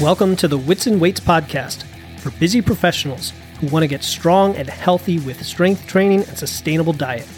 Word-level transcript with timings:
Welcome 0.00 0.34
to 0.36 0.48
the 0.48 0.56
Wits 0.56 0.86
and 0.86 0.98
Weights 0.98 1.20
podcast 1.20 1.82
for 2.20 2.30
busy 2.40 2.62
professionals 2.62 3.34
who 3.58 3.66
want 3.66 3.82
to 3.82 3.86
get 3.86 4.02
strong 4.02 4.56
and 4.56 4.66
healthy 4.66 5.18
with 5.18 5.44
strength 5.44 5.86
training 5.86 6.20
and 6.20 6.38
sustainable 6.38 6.94
diet. 6.94 7.28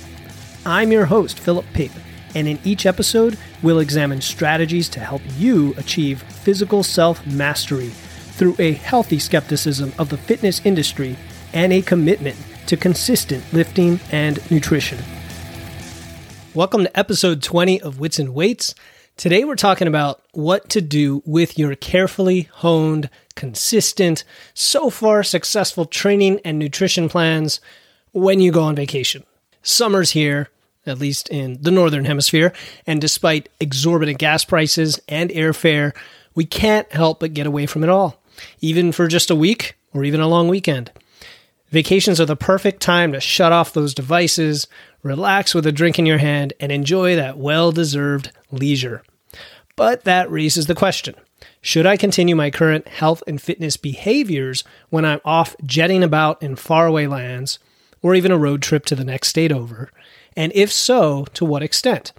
I'm 0.65 0.93
your 0.93 1.05
host, 1.05 1.41
Philip 1.41 1.67
Pape, 1.73 1.91
and 2.37 2.47
in 2.47 2.61
each 2.63 2.87
episode, 2.87 3.37
we'll 3.65 3.81
examine 3.81 4.21
strategies 4.21 4.89
to 4.91 5.01
help 5.01 5.23
you 5.37 5.75
achieve 5.77 6.23
physical 6.23 6.85
self 6.85 7.27
mastery 7.27 7.89
through 7.89 8.55
a 8.61 8.75
healthy 8.75 9.19
skepticism 9.19 9.93
of 9.99 10.09
the 10.09 10.17
fitness 10.17 10.65
industry 10.65 11.17
and 11.53 11.73
a 11.73 11.83
commitment 11.83 12.37
to 12.67 12.77
consistent 12.77 13.43
lifting 13.53 13.99
and 14.13 14.39
nutrition. 14.53 14.99
Welcome 16.55 16.85
to 16.85 16.97
episode 16.97 17.43
20 17.43 17.81
of 17.81 17.99
Wits 17.99 18.21
and 18.21 18.33
Weights. 18.33 18.77
Today, 19.23 19.45
we're 19.45 19.55
talking 19.55 19.87
about 19.87 20.21
what 20.33 20.69
to 20.71 20.81
do 20.81 21.23
with 21.25 21.57
your 21.57 21.77
carefully 21.77 22.49
honed, 22.55 23.09
consistent, 23.37 24.25
so 24.53 24.91
far 24.91 25.23
successful 25.23 25.85
training 25.85 26.41
and 26.45 26.59
nutrition 26.59 27.09
plans 27.09 27.61
when 28.11 28.41
you 28.41 28.51
go 28.51 28.65
on 28.65 28.75
vacation. 28.75 29.23
Summer's 29.63 30.11
here, 30.11 30.49
at 30.87 30.99
least 30.99 31.29
in 31.29 31.63
the 31.63 31.71
Northern 31.71 32.05
Hemisphere, 32.05 32.53
and 32.85 33.01
despite 33.01 33.49
exorbitant 33.61 34.19
gas 34.19 34.45
prices 34.45 34.99
and 35.07 35.31
airfare, 35.31 35.95
we 36.35 36.45
can't 36.45 36.91
help 36.91 37.21
but 37.21 37.33
get 37.33 37.47
away 37.47 37.67
from 37.67 37.85
it 37.85 37.91
all, 37.91 38.21
even 38.61 38.91
for 38.91 39.07
just 39.07 39.31
a 39.31 39.37
week 39.37 39.77
or 39.95 40.03
even 40.03 40.21
a 40.21 40.27
long 40.27 40.49
weekend. 40.49 40.91
Vacations 41.71 42.21
are 42.21 42.27
the 42.27 42.35
perfect 42.35 42.83
time 42.83 43.13
to 43.13 43.21
shut 43.21 43.53
off 43.53 43.73
those 43.73 43.95
devices, 43.95 44.67
relax 45.05 45.55
with 45.55 45.65
a 45.65 45.71
drink 45.71 45.97
in 45.97 46.07
your 46.07 46.19
hand, 46.19 46.53
and 46.59 46.73
enjoy 46.73 47.15
that 47.15 47.39
well 47.39 47.71
deserved 47.71 48.33
leisure. 48.51 49.05
But 49.77 50.05
that 50.05 50.31
raises 50.31 50.67
the 50.67 50.75
question 50.75 51.15
should 51.61 51.87
I 51.87 51.97
continue 51.97 52.37
my 52.37 52.51
current 52.51 52.89
health 52.89 53.23
and 53.27 53.41
fitness 53.41 53.77
behaviors 53.77 54.65
when 54.91 55.05
I'm 55.05 55.21
off 55.25 55.57
jetting 55.65 56.03
about 56.03 56.43
in 56.43 56.57
faraway 56.57 57.07
lands 57.07 57.59
or 58.01 58.15
even 58.15 58.31
a 58.33 58.39
road 58.39 58.63
trip 58.63 58.85
to 58.87 58.95
the 58.95 59.05
next 59.05 59.29
state 59.29 59.53
over? 59.53 59.91
And 60.37 60.53
if 60.55 60.73
so, 60.73 61.25
to 61.35 61.45
what 61.45 61.63
extent? 61.63 62.13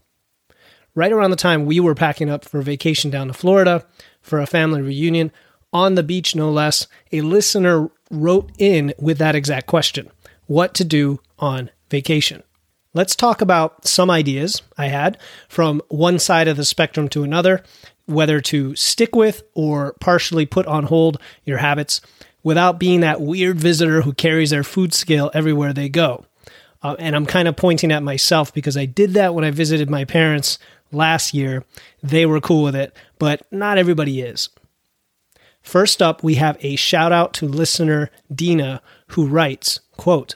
Right 0.95 1.11
around 1.11 1.31
the 1.31 1.35
time 1.35 1.65
we 1.65 1.79
were 1.79 1.95
packing 1.95 2.29
up 2.29 2.45
for 2.45 2.61
vacation 2.61 3.09
down 3.09 3.27
to 3.27 3.33
Florida 3.33 3.85
for 4.21 4.39
a 4.39 4.45
family 4.47 4.81
reunion, 4.81 5.31
on 5.71 5.95
the 5.95 6.03
beach 6.03 6.35
no 6.35 6.51
less, 6.51 6.87
a 7.11 7.21
listener 7.21 7.89
wrote 8.11 8.51
in 8.59 8.93
with 8.99 9.17
that 9.17 9.35
exact 9.35 9.65
question 9.65 10.09
what 10.45 10.73
to 10.75 10.83
do 10.83 11.19
on 11.39 11.71
vacation. 11.89 12.43
Let's 12.95 13.15
talk 13.15 13.41
about 13.41 13.87
some 13.87 14.11
ideas 14.11 14.61
I 14.77 14.87
had 14.87 15.17
from 15.49 15.81
one 15.89 16.19
side 16.19 16.47
of 16.47 16.57
the 16.57 16.65
spectrum 16.65 17.09
to 17.09 17.23
another, 17.23 17.63
whether 18.05 18.39
to 18.41 18.75
stick 18.75 19.15
with 19.15 19.43
or 19.55 19.93
partially 19.99 20.45
put 20.45 20.67
on 20.67 20.83
hold 20.83 21.19
your 21.43 21.57
habits 21.57 22.01
without 22.43 22.79
being 22.79 22.99
that 22.99 23.19
weird 23.19 23.57
visitor 23.59 24.01
who 24.03 24.13
carries 24.13 24.51
their 24.51 24.63
food 24.63 24.93
scale 24.93 25.31
everywhere 25.33 25.73
they 25.73 25.89
go. 25.89 26.25
Uh, 26.83 26.95
and 26.99 27.15
I'm 27.15 27.25
kind 27.25 27.47
of 27.47 27.55
pointing 27.55 27.91
at 27.91 28.03
myself 28.03 28.53
because 28.53 28.77
I 28.77 28.85
did 28.85 29.13
that 29.13 29.33
when 29.33 29.45
I 29.45 29.51
visited 29.51 29.89
my 29.89 30.05
parents 30.05 30.59
last 30.91 31.33
year. 31.33 31.63
They 32.03 32.27
were 32.27 32.41
cool 32.41 32.61
with 32.61 32.75
it, 32.75 32.95
but 33.17 33.41
not 33.51 33.79
everybody 33.79 34.21
is. 34.21 34.49
First 35.63 36.01
up, 36.01 36.21
we 36.21 36.35
have 36.35 36.57
a 36.59 36.75
shout 36.75 37.11
out 37.11 37.33
to 37.35 37.47
listener 37.47 38.11
Dina 38.33 38.81
who 39.07 39.25
writes, 39.25 39.79
quote, 39.95 40.35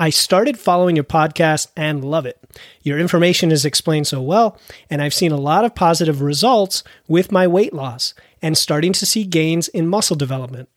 I 0.00 0.08
started 0.08 0.58
following 0.58 0.96
your 0.96 1.04
podcast 1.04 1.66
and 1.76 2.02
love 2.02 2.24
it. 2.24 2.42
Your 2.82 2.98
information 2.98 3.52
is 3.52 3.66
explained 3.66 4.06
so 4.06 4.22
well, 4.22 4.58
and 4.88 5.02
I've 5.02 5.12
seen 5.12 5.30
a 5.30 5.36
lot 5.36 5.66
of 5.66 5.74
positive 5.74 6.22
results 6.22 6.82
with 7.06 7.30
my 7.30 7.46
weight 7.46 7.74
loss 7.74 8.14
and 8.40 8.56
starting 8.56 8.94
to 8.94 9.04
see 9.04 9.24
gains 9.24 9.68
in 9.68 9.86
muscle 9.86 10.16
development. 10.16 10.70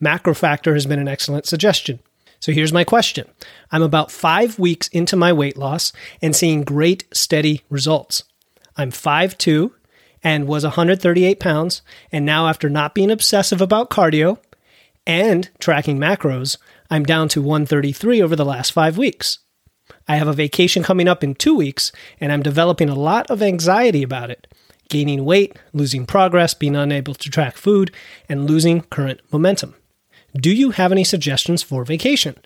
Macrofactor 0.00 0.72
has 0.74 0.86
been 0.86 1.00
an 1.00 1.08
excellent 1.08 1.46
suggestion. 1.46 1.98
So 2.38 2.52
here's 2.52 2.72
my 2.72 2.84
question 2.84 3.26
I'm 3.72 3.82
about 3.82 4.12
five 4.12 4.56
weeks 4.56 4.86
into 4.86 5.16
my 5.16 5.32
weight 5.32 5.56
loss 5.56 5.92
and 6.22 6.36
seeing 6.36 6.62
great, 6.62 7.06
steady 7.12 7.62
results. 7.70 8.22
I'm 8.76 8.92
5'2 8.92 9.72
and 10.22 10.46
was 10.46 10.62
138 10.62 11.40
pounds, 11.40 11.82
and 12.12 12.24
now 12.24 12.46
after 12.46 12.70
not 12.70 12.94
being 12.94 13.10
obsessive 13.10 13.60
about 13.60 13.90
cardio 13.90 14.38
and 15.06 15.50
tracking 15.58 15.98
macros, 15.98 16.56
I'm 16.90 17.04
down 17.04 17.28
to 17.30 17.42
133 17.42 18.22
over 18.22 18.36
the 18.36 18.44
last 18.44 18.72
five 18.72 18.98
weeks. 18.98 19.38
I 20.08 20.16
have 20.16 20.28
a 20.28 20.32
vacation 20.32 20.82
coming 20.82 21.08
up 21.08 21.22
in 21.24 21.34
two 21.34 21.54
weeks, 21.54 21.92
and 22.20 22.32
I'm 22.32 22.42
developing 22.42 22.88
a 22.88 22.94
lot 22.94 23.30
of 23.30 23.42
anxiety 23.42 24.02
about 24.02 24.30
it 24.30 24.46
gaining 24.88 25.24
weight, 25.24 25.58
losing 25.72 26.06
progress, 26.06 26.54
being 26.54 26.76
unable 26.76 27.14
to 27.14 27.30
track 27.30 27.56
food, 27.56 27.90
and 28.28 28.48
losing 28.48 28.82
current 28.82 29.20
momentum. 29.32 29.74
Do 30.34 30.50
you 30.50 30.72
have 30.72 30.92
any 30.92 31.04
suggestions 31.04 31.62
for 31.62 31.84
vacation? 31.84 32.36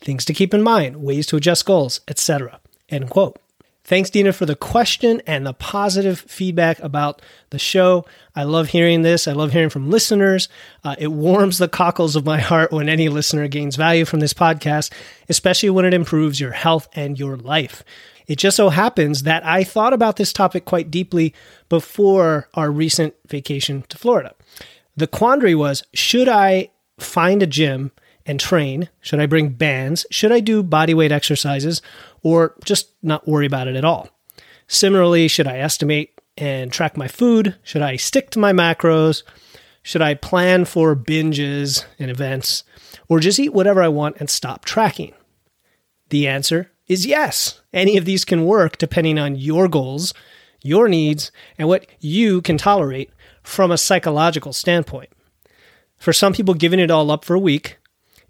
Things 0.00 0.24
to 0.24 0.34
keep 0.34 0.52
in 0.54 0.62
mind, 0.62 0.96
ways 0.96 1.26
to 1.28 1.36
adjust 1.36 1.66
goals, 1.66 2.00
etc. 2.08 2.60
End 2.88 3.10
quote. 3.10 3.38
Thanks, 3.86 4.08
Dina, 4.08 4.32
for 4.32 4.46
the 4.46 4.56
question 4.56 5.20
and 5.26 5.46
the 5.46 5.52
positive 5.52 6.20
feedback 6.20 6.78
about 6.78 7.20
the 7.50 7.58
show. 7.58 8.06
I 8.34 8.44
love 8.44 8.68
hearing 8.68 9.02
this. 9.02 9.28
I 9.28 9.32
love 9.32 9.52
hearing 9.52 9.68
from 9.68 9.90
listeners. 9.90 10.48
Uh, 10.82 10.96
it 10.98 11.12
warms 11.12 11.58
the 11.58 11.68
cockles 11.68 12.16
of 12.16 12.24
my 12.24 12.40
heart 12.40 12.72
when 12.72 12.88
any 12.88 13.10
listener 13.10 13.46
gains 13.46 13.76
value 13.76 14.06
from 14.06 14.20
this 14.20 14.32
podcast, 14.32 14.90
especially 15.28 15.68
when 15.68 15.84
it 15.84 15.92
improves 15.92 16.40
your 16.40 16.52
health 16.52 16.88
and 16.94 17.18
your 17.18 17.36
life. 17.36 17.84
It 18.26 18.36
just 18.36 18.56
so 18.56 18.70
happens 18.70 19.24
that 19.24 19.44
I 19.44 19.64
thought 19.64 19.92
about 19.92 20.16
this 20.16 20.32
topic 20.32 20.64
quite 20.64 20.90
deeply 20.90 21.34
before 21.68 22.48
our 22.54 22.70
recent 22.70 23.14
vacation 23.28 23.84
to 23.90 23.98
Florida. 23.98 24.34
The 24.96 25.06
quandary 25.06 25.54
was 25.54 25.82
should 25.92 26.28
I 26.28 26.70
find 26.98 27.42
a 27.42 27.46
gym 27.46 27.90
and 28.26 28.40
train? 28.40 28.88
Should 29.00 29.20
I 29.20 29.26
bring 29.26 29.50
bands? 29.50 30.06
Should 30.10 30.32
I 30.32 30.40
do 30.40 30.62
body 30.62 30.94
weight 30.94 31.12
exercises? 31.12 31.82
or 32.24 32.54
just 32.64 32.88
not 33.02 33.28
worry 33.28 33.46
about 33.46 33.68
it 33.68 33.76
at 33.76 33.84
all. 33.84 34.08
Similarly, 34.66 35.28
should 35.28 35.46
I 35.46 35.58
estimate 35.58 36.18
and 36.36 36.72
track 36.72 36.96
my 36.96 37.06
food? 37.06 37.54
Should 37.62 37.82
I 37.82 37.94
stick 37.94 38.30
to 38.30 38.40
my 38.40 38.52
macros? 38.52 39.22
Should 39.82 40.02
I 40.02 40.14
plan 40.14 40.64
for 40.64 40.96
binges 40.96 41.84
and 41.98 42.10
events? 42.10 42.64
Or 43.08 43.20
just 43.20 43.38
eat 43.38 43.52
whatever 43.52 43.82
I 43.82 43.88
want 43.88 44.16
and 44.18 44.28
stop 44.28 44.64
tracking? 44.64 45.12
The 46.08 46.26
answer 46.26 46.72
is 46.88 47.06
yes. 47.06 47.60
Any 47.72 47.96
of 47.98 48.06
these 48.06 48.24
can 48.24 48.46
work 48.46 48.78
depending 48.78 49.18
on 49.18 49.36
your 49.36 49.68
goals, 49.68 50.14
your 50.62 50.88
needs, 50.88 51.30
and 51.58 51.68
what 51.68 51.86
you 52.00 52.40
can 52.40 52.56
tolerate 52.56 53.10
from 53.42 53.70
a 53.70 53.78
psychological 53.78 54.54
standpoint. 54.54 55.10
For 55.98 56.14
some 56.14 56.32
people, 56.32 56.54
giving 56.54 56.80
it 56.80 56.90
all 56.90 57.10
up 57.10 57.24
for 57.24 57.34
a 57.34 57.38
week 57.38 57.76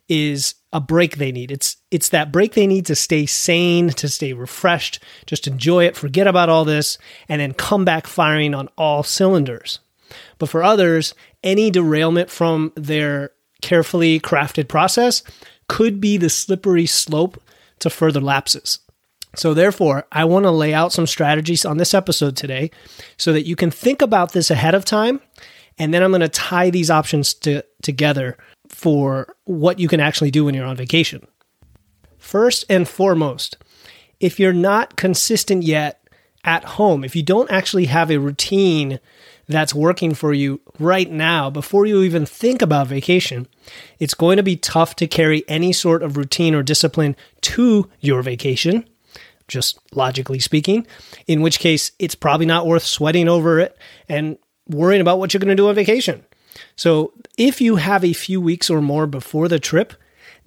is 0.09 0.55
a 0.73 0.81
break 0.81 1.17
they 1.17 1.33
need. 1.33 1.51
It's 1.51 1.77
it's 1.91 2.09
that 2.11 2.33
break 2.33 2.55
they 2.55 2.67
need 2.67 2.87
to 2.87 2.95
stay 2.95 3.27
sane, 3.27 3.91
to 3.91 4.09
stay 4.09 4.33
refreshed, 4.33 5.03
just 5.27 5.47
enjoy 5.47 5.85
it, 5.85 5.97
forget 5.97 6.27
about 6.27 6.49
all 6.49 6.65
this, 6.65 6.99
and 7.29 7.41
then 7.41 7.55
come 7.55 7.85
back 7.85 8.07
firing 8.07 8.55
on 8.55 8.69
all 8.77 9.03
cylinders. 9.03 9.81
But 10.39 10.49
for 10.49 10.63
others, 10.63 11.15
any 11.43 11.71
derailment 11.71 12.31
from 12.31 12.73
their 12.77 13.31
carefully 13.63 14.21
crafted 14.21 14.69
process 14.69 15.23
could 15.69 16.01
be 16.01 16.17
the 16.17 16.29
slippery 16.29 16.87
slope 16.87 17.43
to 17.79 17.89
further 17.89 18.21
lapses. 18.21 18.81
So, 19.37 19.55
therefore, 19.55 20.07
I 20.13 20.25
want 20.25 20.45
to 20.45 20.51
lay 20.51 20.73
out 20.75 20.93
some 20.93 21.07
strategies 21.07 21.65
on 21.65 21.77
this 21.77 21.95
episode 21.95 22.37
today 22.37 22.71
so 23.17 23.33
that 23.33 23.47
you 23.47 23.57
can 23.57 23.71
think 23.71 24.01
about 24.01 24.33
this 24.33 24.51
ahead 24.51 24.75
of 24.75 24.85
time. 24.85 25.21
And 25.77 25.93
then 25.93 26.03
I'm 26.03 26.13
going 26.13 26.21
to 26.21 26.29
tie 26.29 26.71
these 26.71 26.91
options 26.91 27.35
to, 27.35 27.65
together 27.83 28.39
for 28.75 29.35
what 29.45 29.79
you 29.79 29.87
can 29.87 30.01
actually 30.01 30.33
do 30.33 30.45
when 30.45 30.55
you're 30.55 30.67
on 30.67 30.77
vacation. 30.77 31.25
First 32.19 32.65
and 32.69 32.89
foremost, 32.89 33.57
if 34.19 34.41
you're 34.41 34.53
not 34.53 34.97
consistent 34.97 35.63
yet 35.63 36.07
at 36.43 36.65
home, 36.65 37.05
if 37.05 37.15
you 37.15 37.23
don't 37.23 37.51
actually 37.51 37.87
have 37.87 38.11
a 38.11 38.19
routine 38.19 38.99
that's 39.47 39.75
working 39.75 40.13
for 40.13 40.33
you 40.33 40.61
right 40.79 41.11
now 41.11 41.51
before 41.51 41.87
you 41.87 42.03
even 42.03 42.27
think 42.27 42.63
about 42.63 42.89
vacation, 42.89 43.47
it's 44.01 44.15
going 44.15 44.39
to 44.39 44.43
be 44.43 44.57
tough 44.57 44.97
to 44.97 45.07
carry 45.07 45.45
any 45.47 45.73
sort 45.73 46.03
of 46.03 46.17
routine 46.17 46.55
or 46.55 46.63
discipline 46.63 47.15
to 47.43 47.89
your 48.01 48.23
vacation, 48.23 48.89
just 49.47 49.79
logically 49.95 50.41
speaking, 50.41 50.85
in 51.29 51.43
which 51.43 51.61
case 51.61 51.93
it's 51.99 52.17
probably 52.17 52.47
not 52.47 52.67
worth 52.67 52.85
sweating 52.85 53.29
over 53.29 53.61
it 53.61 53.79
and 54.09 54.37
worrying 54.69 55.01
about 55.01 55.19
what 55.19 55.33
you're 55.33 55.39
going 55.39 55.49
to 55.49 55.55
do 55.55 55.69
on 55.69 55.75
vacation. 55.75 56.25
So, 56.77 57.13
if 57.37 57.61
you 57.61 57.77
have 57.77 58.05
a 58.05 58.13
few 58.13 58.41
weeks 58.41 58.69
or 58.71 58.81
more 58.81 59.07
before 59.07 59.49
the 59.49 59.59
trip, 59.59 59.95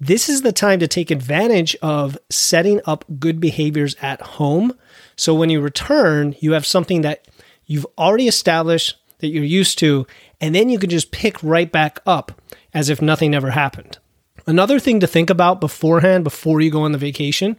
this 0.00 0.28
is 0.28 0.42
the 0.42 0.52
time 0.52 0.78
to 0.80 0.88
take 0.88 1.10
advantage 1.10 1.74
of 1.82 2.18
setting 2.30 2.80
up 2.84 3.04
good 3.18 3.40
behaviors 3.40 3.96
at 4.00 4.20
home. 4.20 4.74
So, 5.16 5.34
when 5.34 5.50
you 5.50 5.60
return, 5.60 6.34
you 6.40 6.52
have 6.52 6.66
something 6.66 7.02
that 7.02 7.26
you've 7.66 7.86
already 7.96 8.28
established 8.28 8.96
that 9.18 9.28
you're 9.28 9.44
used 9.44 9.78
to, 9.78 10.06
and 10.40 10.54
then 10.54 10.68
you 10.68 10.78
can 10.78 10.90
just 10.90 11.10
pick 11.10 11.42
right 11.42 11.70
back 11.70 12.00
up 12.06 12.40
as 12.72 12.88
if 12.88 13.02
nothing 13.02 13.34
ever 13.34 13.50
happened. 13.50 13.98
Another 14.46 14.78
thing 14.78 15.00
to 15.00 15.06
think 15.06 15.30
about 15.30 15.60
beforehand, 15.60 16.24
before 16.24 16.60
you 16.60 16.70
go 16.70 16.82
on 16.82 16.92
the 16.92 16.98
vacation, 16.98 17.58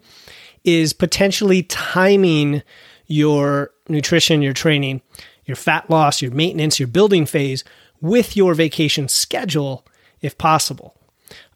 is 0.64 0.94
potentially 0.94 1.64
timing 1.64 2.64
your 3.08 3.72
nutrition, 3.88 4.42
your 4.42 4.54
training, 4.54 5.02
your 5.46 5.56
fat 5.56 5.90
loss, 5.90 6.22
your 6.22 6.32
maintenance, 6.32 6.80
your 6.80 6.88
building 6.88 7.26
phase 7.26 7.64
with 8.02 8.36
your 8.36 8.54
vacation 8.54 9.08
schedule 9.08 9.86
if 10.22 10.38
possible. 10.38 10.96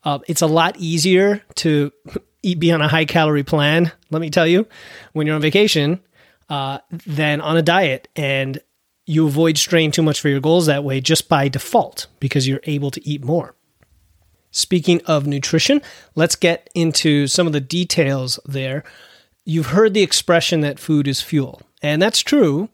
Uh, 0.03 0.19
it's 0.27 0.41
a 0.41 0.47
lot 0.47 0.75
easier 0.77 1.41
to 1.55 1.91
eat, 2.43 2.59
be 2.59 2.71
on 2.71 2.81
a 2.81 2.87
high 2.87 3.05
calorie 3.05 3.43
plan, 3.43 3.91
let 4.11 4.21
me 4.21 4.29
tell 4.29 4.47
you, 4.47 4.67
when 5.13 5.27
you're 5.27 5.35
on 5.35 5.41
vacation 5.41 5.99
uh, 6.49 6.79
than 7.07 7.41
on 7.41 7.57
a 7.57 7.61
diet. 7.61 8.07
And 8.15 8.59
you 9.05 9.27
avoid 9.27 9.57
straying 9.57 9.91
too 9.91 10.01
much 10.01 10.21
for 10.21 10.29
your 10.29 10.39
goals 10.39 10.65
that 10.65 10.83
way 10.83 11.01
just 11.01 11.27
by 11.27 11.47
default 11.47 12.07
because 12.19 12.47
you're 12.47 12.61
able 12.63 12.91
to 12.91 13.05
eat 13.07 13.23
more. 13.23 13.55
Speaking 14.51 15.01
of 15.05 15.25
nutrition, 15.25 15.81
let's 16.15 16.35
get 16.35 16.69
into 16.75 17.27
some 17.27 17.47
of 17.47 17.53
the 17.53 17.59
details 17.59 18.39
there. 18.45 18.83
You've 19.45 19.67
heard 19.67 19.93
the 19.93 20.03
expression 20.03 20.61
that 20.61 20.79
food 20.79 21.07
is 21.07 21.21
fuel, 21.21 21.61
and 21.81 22.01
that's 22.01 22.19
true, 22.19 22.69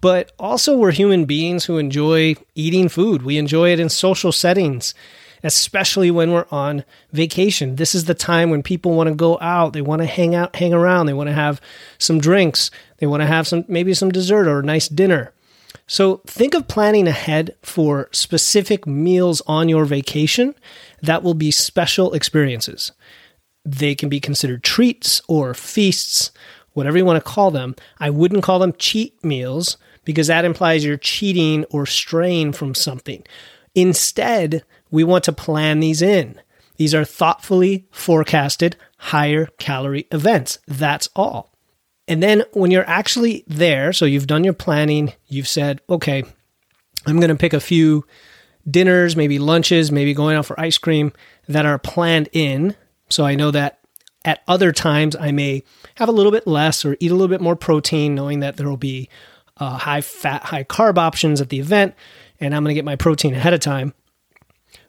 but 0.00 0.32
also 0.38 0.76
we're 0.76 0.92
human 0.92 1.24
beings 1.24 1.64
who 1.64 1.78
enjoy 1.78 2.34
eating 2.54 2.88
food. 2.88 3.22
We 3.22 3.38
enjoy 3.38 3.72
it 3.72 3.80
in 3.80 3.88
social 3.88 4.32
settings, 4.32 4.94
especially 5.42 6.10
when 6.10 6.32
we're 6.32 6.46
on 6.50 6.84
vacation. 7.12 7.76
This 7.76 7.94
is 7.94 8.04
the 8.04 8.14
time 8.14 8.50
when 8.50 8.62
people 8.62 8.92
want 8.92 9.08
to 9.08 9.14
go 9.14 9.38
out, 9.40 9.72
they 9.72 9.82
want 9.82 10.02
to 10.02 10.06
hang 10.06 10.34
out, 10.34 10.56
hang 10.56 10.72
around, 10.72 11.06
they 11.06 11.12
want 11.12 11.28
to 11.28 11.34
have 11.34 11.60
some 11.98 12.20
drinks, 12.20 12.70
they 12.98 13.06
want 13.06 13.22
to 13.22 13.26
have 13.26 13.46
some 13.46 13.64
maybe 13.68 13.94
some 13.94 14.10
dessert 14.10 14.46
or 14.46 14.60
a 14.60 14.64
nice 14.64 14.88
dinner. 14.88 15.32
So 15.86 16.18
think 16.26 16.54
of 16.54 16.68
planning 16.68 17.08
ahead 17.08 17.56
for 17.62 18.08
specific 18.12 18.86
meals 18.86 19.42
on 19.46 19.68
your 19.68 19.84
vacation 19.84 20.54
that 21.02 21.22
will 21.22 21.34
be 21.34 21.50
special 21.50 22.12
experiences. 22.12 22.92
They 23.64 23.94
can 23.94 24.08
be 24.08 24.20
considered 24.20 24.62
treats 24.62 25.20
or 25.28 25.52
feasts, 25.52 26.30
whatever 26.72 26.96
you 26.96 27.04
want 27.04 27.22
to 27.22 27.30
call 27.30 27.50
them. 27.50 27.74
I 27.98 28.10
wouldn't 28.10 28.42
call 28.42 28.58
them 28.58 28.72
cheat 28.78 29.22
meals 29.24 29.76
because 30.10 30.26
that 30.26 30.44
implies 30.44 30.84
you're 30.84 30.96
cheating 30.96 31.64
or 31.66 31.86
straying 31.86 32.52
from 32.52 32.74
something. 32.74 33.24
Instead, 33.76 34.64
we 34.90 35.04
want 35.04 35.22
to 35.22 35.32
plan 35.32 35.78
these 35.78 36.02
in. 36.02 36.40
These 36.78 36.96
are 36.96 37.04
thoughtfully 37.04 37.86
forecasted 37.92 38.76
higher 38.98 39.46
calorie 39.58 40.08
events. 40.10 40.58
That's 40.66 41.08
all. 41.14 41.54
And 42.08 42.20
then 42.20 42.42
when 42.54 42.72
you're 42.72 42.88
actually 42.88 43.44
there, 43.46 43.92
so 43.92 44.04
you've 44.04 44.26
done 44.26 44.42
your 44.42 44.52
planning, 44.52 45.12
you've 45.28 45.46
said, 45.46 45.80
okay, 45.88 46.24
I'm 47.06 47.20
going 47.20 47.28
to 47.28 47.36
pick 47.36 47.52
a 47.52 47.60
few 47.60 48.04
dinners, 48.68 49.14
maybe 49.14 49.38
lunches, 49.38 49.92
maybe 49.92 50.12
going 50.12 50.36
out 50.36 50.46
for 50.46 50.58
ice 50.58 50.76
cream 50.76 51.12
that 51.46 51.66
are 51.66 51.78
planned 51.78 52.28
in. 52.32 52.74
So 53.10 53.24
I 53.24 53.36
know 53.36 53.52
that 53.52 53.78
at 54.24 54.42
other 54.48 54.72
times 54.72 55.14
I 55.14 55.30
may 55.30 55.62
have 55.94 56.08
a 56.08 56.12
little 56.12 56.32
bit 56.32 56.48
less 56.48 56.84
or 56.84 56.96
eat 56.98 57.12
a 57.12 57.14
little 57.14 57.28
bit 57.28 57.40
more 57.40 57.54
protein, 57.54 58.16
knowing 58.16 58.40
that 58.40 58.56
there 58.56 58.68
will 58.68 58.76
be 58.76 59.08
uh, 59.60 59.76
high 59.76 60.00
fat, 60.00 60.44
high 60.44 60.64
carb 60.64 60.98
options 60.98 61.40
at 61.40 61.50
the 61.50 61.60
event, 61.60 61.94
and 62.40 62.54
I'm 62.54 62.64
going 62.64 62.74
to 62.74 62.78
get 62.78 62.84
my 62.84 62.96
protein 62.96 63.34
ahead 63.34 63.54
of 63.54 63.60
time. 63.60 63.94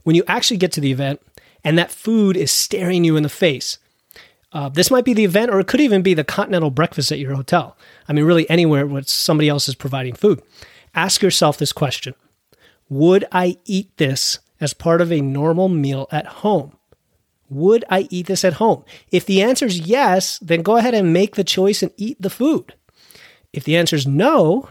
When 0.03 0.15
you 0.15 0.23
actually 0.27 0.57
get 0.57 0.71
to 0.73 0.81
the 0.81 0.91
event 0.91 1.21
and 1.63 1.77
that 1.77 1.91
food 1.91 2.35
is 2.35 2.51
staring 2.51 3.03
you 3.03 3.17
in 3.17 3.23
the 3.23 3.29
face, 3.29 3.77
uh, 4.53 4.69
this 4.69 4.89
might 4.91 5.05
be 5.05 5.13
the 5.13 5.25
event, 5.25 5.51
or 5.51 5.59
it 5.59 5.67
could 5.67 5.79
even 5.79 6.01
be 6.01 6.13
the 6.13 6.23
continental 6.23 6.71
breakfast 6.71 7.11
at 7.11 7.19
your 7.19 7.35
hotel. 7.35 7.77
I 8.07 8.13
mean, 8.13 8.25
really 8.25 8.49
anywhere 8.49 8.87
where 8.87 9.03
somebody 9.03 9.47
else 9.47 9.69
is 9.69 9.75
providing 9.75 10.15
food. 10.15 10.41
Ask 10.95 11.21
yourself 11.21 11.57
this 11.57 11.73
question 11.73 12.15
Would 12.89 13.25
I 13.31 13.57
eat 13.65 13.95
this 13.97 14.39
as 14.59 14.73
part 14.73 15.01
of 15.01 15.11
a 15.11 15.21
normal 15.21 15.69
meal 15.69 16.07
at 16.11 16.25
home? 16.25 16.77
Would 17.49 17.83
I 17.89 18.07
eat 18.09 18.27
this 18.27 18.45
at 18.45 18.53
home? 18.53 18.85
If 19.11 19.25
the 19.25 19.41
answer 19.41 19.65
is 19.65 19.79
yes, 19.79 20.39
then 20.39 20.61
go 20.61 20.77
ahead 20.77 20.93
and 20.93 21.11
make 21.11 21.35
the 21.35 21.43
choice 21.43 21.83
and 21.83 21.91
eat 21.97 22.21
the 22.21 22.29
food. 22.29 22.73
If 23.53 23.63
the 23.63 23.77
answer 23.77 23.95
is 23.95 24.07
no, 24.07 24.69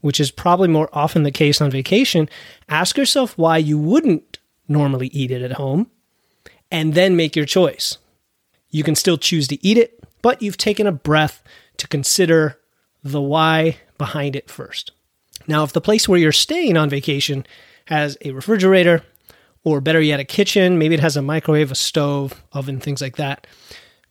which 0.00 0.20
is 0.20 0.30
probably 0.30 0.68
more 0.68 0.88
often 0.92 1.22
the 1.22 1.30
case 1.30 1.60
on 1.60 1.70
vacation, 1.70 2.28
ask 2.68 2.96
yourself 2.96 3.36
why 3.36 3.58
you 3.58 3.78
wouldn't 3.78 4.38
normally 4.68 5.08
eat 5.08 5.30
it 5.30 5.42
at 5.42 5.52
home 5.52 5.90
and 6.70 6.94
then 6.94 7.16
make 7.16 7.36
your 7.36 7.46
choice. 7.46 7.98
You 8.70 8.84
can 8.84 8.94
still 8.94 9.18
choose 9.18 9.48
to 9.48 9.66
eat 9.66 9.76
it, 9.76 10.02
but 10.22 10.42
you've 10.42 10.56
taken 10.56 10.86
a 10.86 10.92
breath 10.92 11.42
to 11.78 11.88
consider 11.88 12.58
the 13.02 13.20
why 13.20 13.78
behind 13.98 14.36
it 14.36 14.50
first. 14.50 14.92
Now, 15.48 15.64
if 15.64 15.72
the 15.72 15.80
place 15.80 16.08
where 16.08 16.18
you're 16.18 16.32
staying 16.32 16.76
on 16.76 16.90
vacation 16.90 17.46
has 17.86 18.16
a 18.22 18.30
refrigerator, 18.30 19.02
or 19.64 19.80
better 19.80 20.00
yet, 20.00 20.20
a 20.20 20.24
kitchen, 20.24 20.78
maybe 20.78 20.94
it 20.94 21.00
has 21.00 21.16
a 21.16 21.22
microwave, 21.22 21.70
a 21.70 21.74
stove, 21.74 22.42
oven, 22.52 22.80
things 22.80 23.02
like 23.02 23.16
that, 23.16 23.46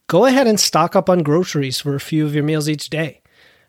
go 0.08 0.26
ahead 0.26 0.48
and 0.48 0.60
stock 0.60 0.96
up 0.96 1.10
on 1.10 1.24
groceries 1.24 1.80
for 1.80 1.96
a 1.96 2.00
few 2.00 2.26
of 2.26 2.36
your 2.36 2.44
meals 2.44 2.68
each 2.70 2.90
day. 2.90 3.22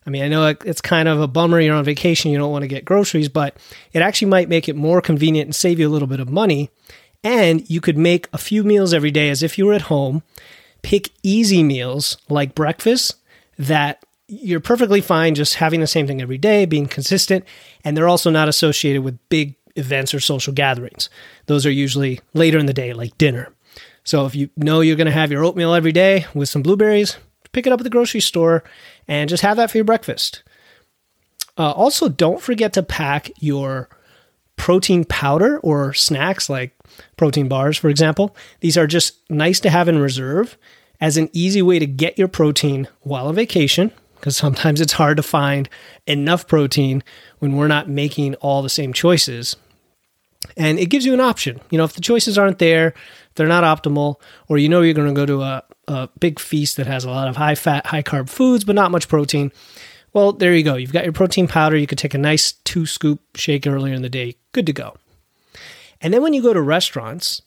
I 0.06 0.10
mean, 0.10 0.22
I 0.22 0.28
know 0.28 0.54
it's 0.64 0.80
kind 0.80 1.08
of 1.08 1.20
a 1.20 1.28
bummer 1.28 1.60
you're 1.60 1.74
on 1.74 1.84
vacation, 1.84 2.30
you 2.30 2.38
don't 2.38 2.52
want 2.52 2.62
to 2.62 2.68
get 2.68 2.84
groceries, 2.84 3.28
but 3.28 3.56
it 3.92 4.00
actually 4.00 4.28
might 4.28 4.48
make 4.48 4.68
it 4.68 4.76
more 4.76 5.00
convenient 5.00 5.46
and 5.46 5.54
save 5.54 5.78
you 5.78 5.88
a 5.88 5.90
little 5.90 6.08
bit 6.08 6.20
of 6.20 6.30
money. 6.30 6.70
And 7.22 7.68
you 7.68 7.80
could 7.80 7.98
make 7.98 8.28
a 8.32 8.38
few 8.38 8.64
meals 8.64 8.94
every 8.94 9.10
day 9.10 9.28
as 9.28 9.42
if 9.42 9.58
you 9.58 9.66
were 9.66 9.74
at 9.74 9.82
home 9.82 10.22
pick 10.82 11.10
easy 11.22 11.62
meals 11.62 12.16
like 12.28 12.54
breakfast 12.54 13.16
that 13.58 14.02
you're 14.28 14.60
perfectly 14.60 15.00
fine 15.00 15.34
just 15.34 15.56
having 15.56 15.80
the 15.80 15.86
same 15.86 16.06
thing 16.06 16.22
every 16.22 16.38
day, 16.38 16.64
being 16.64 16.86
consistent, 16.86 17.44
and 17.84 17.96
they're 17.96 18.08
also 18.08 18.30
not 18.30 18.48
associated 18.48 19.02
with 19.02 19.18
big 19.28 19.56
events 19.76 20.14
or 20.14 20.20
social 20.20 20.52
gatherings. 20.52 21.10
Those 21.46 21.66
are 21.66 21.70
usually 21.70 22.20
later 22.32 22.58
in 22.58 22.66
the 22.66 22.72
day, 22.72 22.92
like 22.92 23.18
dinner. 23.18 23.52
So 24.04 24.26
if 24.26 24.34
you 24.34 24.50
know 24.56 24.80
you're 24.80 24.96
going 24.96 25.06
to 25.06 25.12
have 25.12 25.30
your 25.30 25.44
oatmeal 25.44 25.74
every 25.74 25.92
day 25.92 26.26
with 26.34 26.48
some 26.48 26.62
blueberries, 26.62 27.16
pick 27.52 27.66
it 27.66 27.72
up 27.72 27.80
at 27.80 27.84
the 27.84 27.90
grocery 27.90 28.20
store 28.20 28.64
and 29.08 29.30
just 29.30 29.42
have 29.42 29.56
that 29.56 29.70
for 29.70 29.78
your 29.78 29.84
breakfast. 29.84 30.42
Uh, 31.58 31.72
also, 31.72 32.08
don't 32.08 32.40
forget 32.40 32.72
to 32.72 32.82
pack 32.82 33.30
your 33.38 33.88
protein 34.56 35.04
powder 35.04 35.58
or 35.60 35.92
snacks 35.92 36.48
like 36.48 36.76
protein 37.16 37.48
bars, 37.48 37.76
for 37.76 37.88
example. 37.88 38.36
These 38.60 38.76
are 38.76 38.86
just 38.86 39.30
nice 39.30 39.60
to 39.60 39.70
have 39.70 39.88
in 39.88 39.98
reserve 39.98 40.56
as 41.00 41.16
an 41.16 41.30
easy 41.32 41.62
way 41.62 41.78
to 41.78 41.86
get 41.86 42.18
your 42.18 42.28
protein 42.28 42.88
while 43.00 43.26
on 43.26 43.34
vacation, 43.34 43.90
because 44.16 44.36
sometimes 44.36 44.80
it's 44.80 44.92
hard 44.92 45.16
to 45.16 45.22
find 45.22 45.68
enough 46.06 46.46
protein 46.46 47.02
when 47.38 47.56
we're 47.56 47.68
not 47.68 47.88
making 47.88 48.34
all 48.36 48.62
the 48.62 48.68
same 48.68 48.92
choices. 48.92 49.56
And 50.56 50.78
it 50.78 50.90
gives 50.90 51.06
you 51.06 51.14
an 51.14 51.20
option. 51.20 51.60
You 51.70 51.78
know, 51.78 51.84
if 51.84 51.94
the 51.94 52.00
choices 52.00 52.36
aren't 52.36 52.58
there, 52.58 52.92
they're 53.34 53.46
not 53.46 53.64
optimal, 53.64 54.16
or 54.48 54.58
you 54.58 54.68
know 54.68 54.82
you're 54.82 54.94
going 54.94 55.08
to 55.08 55.14
go 55.14 55.26
to 55.26 55.42
a, 55.42 55.62
a 55.90 56.08
big 56.20 56.38
feast 56.38 56.76
that 56.76 56.86
has 56.86 57.04
a 57.04 57.10
lot 57.10 57.28
of 57.28 57.36
high 57.36 57.54
fat, 57.54 57.86
high 57.86 58.02
carb 58.02 58.28
foods, 58.28 58.64
but 58.64 58.74
not 58.74 58.90
much 58.90 59.08
protein. 59.08 59.52
Well, 60.12 60.32
there 60.32 60.54
you 60.54 60.62
go. 60.62 60.76
You've 60.76 60.92
got 60.92 61.04
your 61.04 61.12
protein 61.12 61.48
powder. 61.48 61.76
You 61.76 61.86
could 61.86 61.98
take 61.98 62.14
a 62.14 62.18
nice 62.18 62.52
two 62.52 62.86
scoop 62.86 63.20
shake 63.36 63.66
earlier 63.66 63.94
in 63.94 64.02
the 64.02 64.08
day. 64.08 64.36
Good 64.52 64.66
to 64.66 64.72
go. 64.72 64.96
And 66.00 66.14
then 66.14 66.22
when 66.22 66.32
you 66.32 66.42
go 66.42 66.52
to 66.52 66.62
restaurants, 66.62 67.42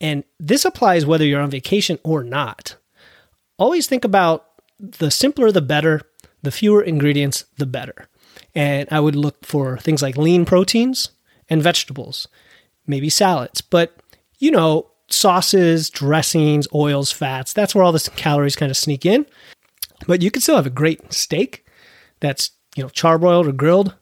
and 0.00 0.24
this 0.38 0.64
applies 0.64 1.04
whether 1.04 1.24
you're 1.24 1.40
on 1.40 1.50
vacation 1.50 1.98
or 2.04 2.22
not, 2.22 2.76
always 3.58 3.86
think 3.86 4.04
about 4.04 4.46
the 4.78 5.10
simpler 5.10 5.50
the 5.50 5.60
better, 5.60 6.02
the 6.42 6.52
fewer 6.52 6.82
ingredients 6.82 7.44
the 7.56 7.66
better. 7.66 8.08
And 8.54 8.88
I 8.90 9.00
would 9.00 9.16
look 9.16 9.44
for 9.44 9.78
things 9.78 10.02
like 10.02 10.16
lean 10.16 10.44
proteins 10.44 11.10
and 11.48 11.62
vegetables, 11.62 12.28
maybe 12.86 13.10
salads, 13.10 13.60
but 13.60 13.96
you 14.38 14.50
know, 14.50 14.90
sauces, 15.10 15.90
dressings, 15.90 16.68
oils, 16.74 17.10
fats, 17.12 17.52
that's 17.52 17.74
where 17.74 17.84
all 17.84 17.92
the 17.92 18.10
calories 18.16 18.56
kind 18.56 18.70
of 18.70 18.76
sneak 18.76 19.06
in. 19.06 19.26
But 20.06 20.22
you 20.22 20.30
can 20.30 20.42
still 20.42 20.56
have 20.56 20.66
a 20.66 20.70
great 20.70 21.12
steak 21.12 21.66
that's, 22.20 22.50
you 22.76 22.82
know, 22.82 22.88
charbroiled 22.90 23.48
or 23.48 23.52
grilled 23.52 23.94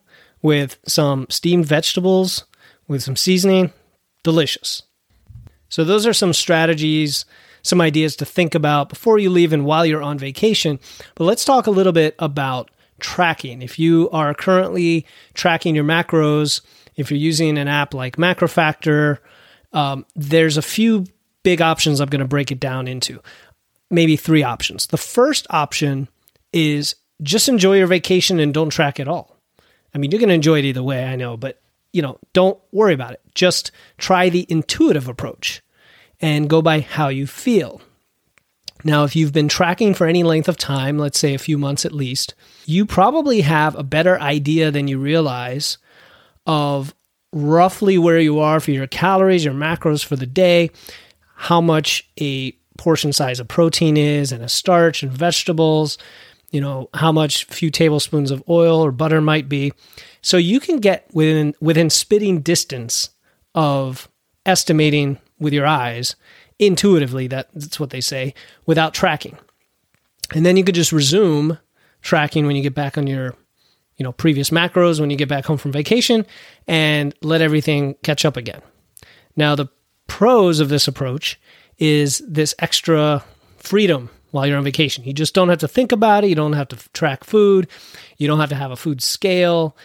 with 0.42 0.78
some 0.86 1.26
steamed 1.30 1.66
vegetables 1.66 2.44
with 2.88 3.02
some 3.02 3.16
seasoning, 3.16 3.72
delicious. 4.22 4.82
So, 5.68 5.84
those 5.84 6.06
are 6.06 6.12
some 6.12 6.32
strategies, 6.32 7.24
some 7.62 7.80
ideas 7.80 8.14
to 8.16 8.24
think 8.24 8.54
about 8.54 8.88
before 8.88 9.18
you 9.18 9.30
leave 9.30 9.52
and 9.52 9.64
while 9.64 9.84
you're 9.84 10.02
on 10.02 10.18
vacation. 10.18 10.78
But 11.14 11.24
let's 11.24 11.44
talk 11.44 11.66
a 11.66 11.72
little 11.72 11.92
bit 11.92 12.14
about 12.18 12.70
tracking. 13.00 13.62
If 13.62 13.78
you 13.78 14.08
are 14.10 14.34
currently 14.34 15.06
tracking 15.34 15.74
your 15.74 15.84
macros, 15.84 16.60
if 16.94 17.10
you're 17.10 17.18
using 17.18 17.58
an 17.58 17.68
app 17.68 17.92
like 17.92 18.16
MacroFactor, 18.16 19.18
um, 19.76 20.06
there's 20.16 20.56
a 20.56 20.62
few 20.62 21.04
big 21.42 21.60
options 21.60 22.00
I'm 22.00 22.08
going 22.08 22.20
to 22.20 22.26
break 22.26 22.50
it 22.50 22.58
down 22.58 22.88
into. 22.88 23.20
Maybe 23.90 24.16
three 24.16 24.42
options. 24.42 24.86
The 24.86 24.96
first 24.96 25.46
option 25.50 26.08
is 26.52 26.96
just 27.22 27.48
enjoy 27.48 27.76
your 27.76 27.86
vacation 27.86 28.40
and 28.40 28.54
don't 28.54 28.70
track 28.70 28.98
at 28.98 29.06
all. 29.06 29.36
I 29.94 29.98
mean, 29.98 30.10
you're 30.10 30.18
going 30.18 30.30
to 30.30 30.34
enjoy 30.34 30.58
it 30.60 30.64
either 30.64 30.82
way, 30.82 31.04
I 31.04 31.14
know, 31.14 31.36
but 31.36 31.60
you 31.92 32.02
know, 32.02 32.18
don't 32.32 32.58
worry 32.72 32.94
about 32.94 33.12
it. 33.12 33.20
Just 33.34 33.70
try 33.98 34.28
the 34.28 34.46
intuitive 34.48 35.08
approach 35.08 35.62
and 36.20 36.50
go 36.50 36.62
by 36.62 36.80
how 36.80 37.08
you 37.08 37.26
feel. 37.26 37.80
Now, 38.82 39.04
if 39.04 39.14
you've 39.14 39.32
been 39.32 39.48
tracking 39.48 39.94
for 39.94 40.06
any 40.06 40.22
length 40.22 40.48
of 40.48 40.56
time, 40.56 40.98
let's 40.98 41.18
say 41.18 41.34
a 41.34 41.38
few 41.38 41.58
months 41.58 41.84
at 41.84 41.92
least, 41.92 42.34
you 42.64 42.86
probably 42.86 43.42
have 43.42 43.74
a 43.74 43.82
better 43.82 44.18
idea 44.20 44.70
than 44.70 44.88
you 44.88 44.98
realize 44.98 45.78
of 46.46 46.94
roughly 47.36 47.98
where 47.98 48.18
you 48.18 48.40
are 48.40 48.60
for 48.60 48.70
your 48.70 48.86
calories, 48.86 49.44
your 49.44 49.54
macros 49.54 50.04
for 50.04 50.16
the 50.16 50.26
day, 50.26 50.70
how 51.34 51.60
much 51.60 52.08
a 52.18 52.52
portion 52.78 53.12
size 53.12 53.38
of 53.40 53.48
protein 53.48 53.96
is, 53.96 54.32
and 54.32 54.42
a 54.42 54.48
starch 54.48 55.02
and 55.02 55.12
vegetables, 55.12 55.98
you 56.50 56.60
know, 56.60 56.88
how 56.94 57.12
much 57.12 57.44
few 57.44 57.70
tablespoons 57.70 58.30
of 58.30 58.42
oil 58.48 58.80
or 58.80 58.90
butter 58.90 59.20
might 59.20 59.48
be. 59.48 59.72
So 60.22 60.38
you 60.38 60.60
can 60.60 60.78
get 60.78 61.08
within 61.12 61.54
within 61.60 61.90
spitting 61.90 62.40
distance 62.40 63.10
of 63.54 64.08
estimating 64.46 65.18
with 65.38 65.52
your 65.52 65.66
eyes 65.66 66.16
intuitively 66.58 67.26
that, 67.26 67.48
that's 67.52 67.78
what 67.78 67.90
they 67.90 68.00
say 68.00 68.32
without 68.64 68.94
tracking. 68.94 69.36
And 70.34 70.46
then 70.46 70.56
you 70.56 70.64
could 70.64 70.74
just 70.74 70.92
resume 70.92 71.58
tracking 72.00 72.46
when 72.46 72.56
you 72.56 72.62
get 72.62 72.74
back 72.74 72.96
on 72.96 73.06
your 73.06 73.34
you 73.96 74.04
know 74.04 74.12
previous 74.12 74.50
macros 74.50 75.00
when 75.00 75.10
you 75.10 75.16
get 75.16 75.28
back 75.28 75.44
home 75.44 75.58
from 75.58 75.72
vacation 75.72 76.26
and 76.66 77.14
let 77.22 77.40
everything 77.40 77.94
catch 78.02 78.24
up 78.24 78.36
again. 78.36 78.60
Now 79.36 79.54
the 79.54 79.68
pros 80.06 80.60
of 80.60 80.68
this 80.68 80.88
approach 80.88 81.40
is 81.78 82.22
this 82.26 82.54
extra 82.58 83.24
freedom 83.58 84.10
while 84.30 84.46
you're 84.46 84.58
on 84.58 84.64
vacation. 84.64 85.04
You 85.04 85.12
just 85.12 85.34
don't 85.34 85.48
have 85.48 85.58
to 85.58 85.68
think 85.68 85.92
about 85.92 86.24
it, 86.24 86.28
you 86.28 86.34
don't 86.34 86.52
have 86.52 86.68
to 86.68 86.76
track 86.92 87.24
food, 87.24 87.68
you 88.18 88.26
don't 88.26 88.40
have 88.40 88.50
to 88.50 88.54
have 88.54 88.70
a 88.70 88.76
food 88.76 89.02
scale. 89.02 89.76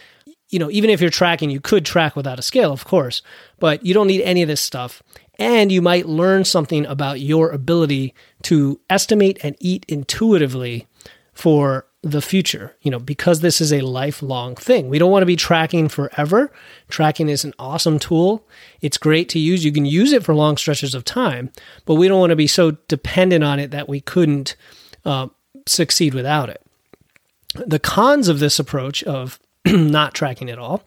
You 0.50 0.58
know, 0.58 0.70
even 0.70 0.90
if 0.90 1.00
you're 1.00 1.10
tracking, 1.10 1.48
you 1.50 1.60
could 1.60 1.86
track 1.86 2.14
without 2.14 2.38
a 2.38 2.42
scale, 2.42 2.72
of 2.72 2.84
course, 2.84 3.22
but 3.58 3.86
you 3.86 3.94
don't 3.94 4.06
need 4.06 4.22
any 4.22 4.42
of 4.42 4.48
this 4.48 4.60
stuff. 4.60 5.02
And 5.38 5.72
you 5.72 5.80
might 5.80 6.06
learn 6.06 6.44
something 6.44 6.84
about 6.84 7.20
your 7.20 7.50
ability 7.50 8.14
to 8.42 8.78
estimate 8.90 9.38
and 9.42 9.56
eat 9.60 9.86
intuitively 9.88 10.86
for 11.32 11.86
the 12.02 12.20
future, 12.20 12.76
you 12.82 12.90
know, 12.90 12.98
because 12.98 13.40
this 13.40 13.60
is 13.60 13.72
a 13.72 13.80
lifelong 13.80 14.56
thing. 14.56 14.88
We 14.88 14.98
don't 14.98 15.12
want 15.12 15.22
to 15.22 15.26
be 15.26 15.36
tracking 15.36 15.88
forever. 15.88 16.52
Tracking 16.88 17.28
is 17.28 17.44
an 17.44 17.54
awesome 17.60 18.00
tool. 18.00 18.46
It's 18.80 18.98
great 18.98 19.28
to 19.30 19.38
use. 19.38 19.64
You 19.64 19.72
can 19.72 19.86
use 19.86 20.12
it 20.12 20.24
for 20.24 20.34
long 20.34 20.56
stretches 20.56 20.94
of 20.94 21.04
time, 21.04 21.52
but 21.86 21.94
we 21.94 22.08
don't 22.08 22.18
want 22.18 22.30
to 22.30 22.36
be 22.36 22.48
so 22.48 22.72
dependent 22.88 23.44
on 23.44 23.60
it 23.60 23.70
that 23.70 23.88
we 23.88 24.00
couldn't 24.00 24.56
uh, 25.04 25.28
succeed 25.66 26.12
without 26.12 26.48
it. 26.48 26.60
The 27.54 27.78
cons 27.78 28.28
of 28.28 28.40
this 28.40 28.58
approach 28.58 29.04
of 29.04 29.38
not 29.64 30.14
tracking 30.14 30.50
at 30.50 30.58
all 30.58 30.82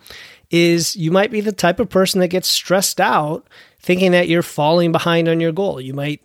is 0.52 0.98
you 0.98 1.12
might 1.12 1.32
be 1.32 1.42
the 1.42 1.54
type 1.54 1.80
of 1.80 1.90
person 1.90 2.20
that 2.20 2.28
gets 2.28 2.50
stressed 2.50 3.00
out 3.00 3.48
thinking 3.80 4.12
that 4.12 4.28
you're 4.28 4.42
falling 4.42 4.92
behind 4.92 5.30
on 5.30 5.40
your 5.40 5.52
goal. 5.52 5.80
You 5.80 5.94
might 5.94 6.22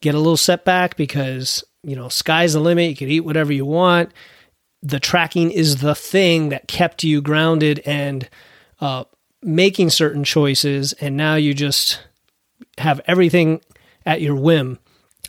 get 0.00 0.14
a 0.14 0.18
little 0.18 0.36
setback 0.36 0.96
because 0.96 1.62
you 1.82 1.96
know, 1.96 2.08
sky's 2.08 2.52
the 2.52 2.60
limit. 2.60 2.90
You 2.90 2.96
can 2.96 3.08
eat 3.08 3.20
whatever 3.20 3.52
you 3.52 3.64
want. 3.64 4.12
The 4.82 5.00
tracking 5.00 5.50
is 5.50 5.76
the 5.76 5.94
thing 5.94 6.48
that 6.50 6.68
kept 6.68 7.04
you 7.04 7.20
grounded 7.20 7.80
and 7.84 8.28
uh, 8.80 9.04
making 9.42 9.90
certain 9.90 10.24
choices. 10.24 10.92
And 10.94 11.16
now 11.16 11.36
you 11.36 11.54
just 11.54 12.00
have 12.78 13.00
everything 13.06 13.60
at 14.06 14.20
your 14.20 14.34
whim. 14.34 14.78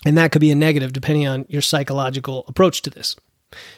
And 0.05 0.17
that 0.17 0.31
could 0.31 0.41
be 0.41 0.51
a 0.51 0.55
negative 0.55 0.93
depending 0.93 1.27
on 1.27 1.45
your 1.49 1.61
psychological 1.61 2.45
approach 2.47 2.81
to 2.83 2.89
this. 2.89 3.15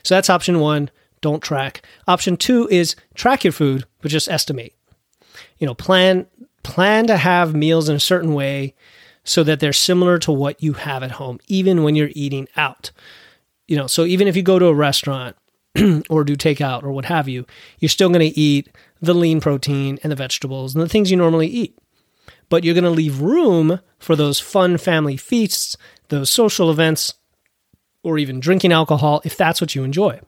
So 0.03 0.15
that's 0.15 0.29
option 0.29 0.59
one. 0.59 0.89
Don't 1.21 1.41
track. 1.41 1.81
Option 2.07 2.37
two 2.37 2.67
is 2.69 2.95
track 3.13 3.43
your 3.43 3.53
food, 3.53 3.85
but 4.01 4.11
just 4.11 4.29
estimate. 4.29 4.75
You 5.57 5.67
know, 5.67 5.73
plan 5.73 6.27
plan 6.63 7.07
to 7.07 7.17
have 7.17 7.53
meals 7.53 7.89
in 7.89 7.95
a 7.95 7.99
certain 7.99 8.33
way 8.33 8.73
so 9.25 9.43
that 9.43 9.59
they're 9.59 9.73
similar 9.73 10.17
to 10.19 10.31
what 10.31 10.63
you 10.63 10.73
have 10.73 11.03
at 11.03 11.11
home, 11.11 11.39
even 11.47 11.83
when 11.83 11.95
you're 11.95 12.11
eating 12.13 12.47
out. 12.55 12.91
You 13.67 13.75
know, 13.75 13.87
so 13.87 14.05
even 14.05 14.27
if 14.27 14.35
you 14.35 14.43
go 14.43 14.59
to 14.59 14.67
a 14.67 14.73
restaurant 14.73 15.35
or 16.09 16.23
do 16.23 16.37
takeout 16.37 16.83
or 16.83 16.91
what 16.91 17.05
have 17.05 17.27
you, 17.27 17.45
you're 17.79 17.89
still 17.89 18.09
going 18.09 18.19
to 18.19 18.39
eat 18.39 18.69
the 19.01 19.15
lean 19.15 19.41
protein 19.41 19.99
and 20.03 20.11
the 20.11 20.15
vegetables 20.15 20.75
and 20.75 20.83
the 20.83 20.87
things 20.87 21.09
you 21.11 21.17
normally 21.17 21.47
eat. 21.47 21.77
But 22.47 22.63
you're 22.63 22.75
going 22.75 22.83
to 22.83 22.91
leave 22.91 23.21
room 23.21 23.79
for 23.97 24.15
those 24.15 24.39
fun 24.39 24.77
family 24.77 25.17
feasts, 25.17 25.75
those 26.09 26.29
social 26.29 26.69
events, 26.69 27.15
or 28.03 28.19
even 28.19 28.39
drinking 28.39 28.71
alcohol 28.71 29.21
if 29.25 29.35
that's 29.35 29.59
what 29.59 29.73
you 29.73 29.83
enjoy. 29.83 30.21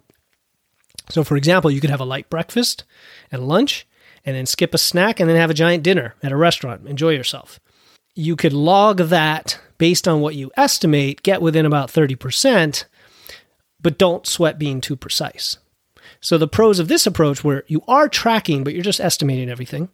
So, 1.10 1.24
for 1.24 1.38
example, 1.38 1.70
you 1.70 1.80
could 1.80 1.92
have 1.92 2.01
a 2.01 2.06
light 2.06 2.30
breakfast 2.32 2.84
and 3.32 3.48
lunch, 3.48 3.88
and 4.25 4.36
then 4.36 4.46
skip 4.46 4.74
a 4.74 4.77
snack 4.77 5.20
and 5.20 5.30
then 5.30 5.38
have 5.38 5.50
a 5.50 5.54
giant 5.54 5.84
dinner 5.84 6.16
at 6.22 6.34
a 6.34 6.38
restaurant. 6.38 6.86
Enjoy 6.86 7.12
yourself 7.12 7.62
you 8.18 8.36
could 8.36 8.54
log 8.54 8.98
that 8.98 9.60
based 9.78 10.08
on 10.08 10.22
what 10.22 10.36
you 10.36 10.52
estimate, 10.58 11.24
get 11.24 11.42
within 11.42 11.66
about 11.66 11.90
30%, 11.92 12.86
but 13.80 13.98
don't 13.98 14.26
sweat 14.26 14.58
being 14.58 14.82
too 14.82 14.96
precise. 14.96 15.58
So, 16.20 16.38
the 16.38 16.48
pros 16.48 16.80
of 16.80 16.88
this 16.88 17.06
approach, 17.06 17.44
where 17.44 17.64
you 17.68 17.84
are 17.88 18.10
tracking, 18.10 18.64
but 18.64 18.74
you're 18.74 18.84
just 18.84 19.00
estimating 19.00 19.50
everything, 19.50 19.90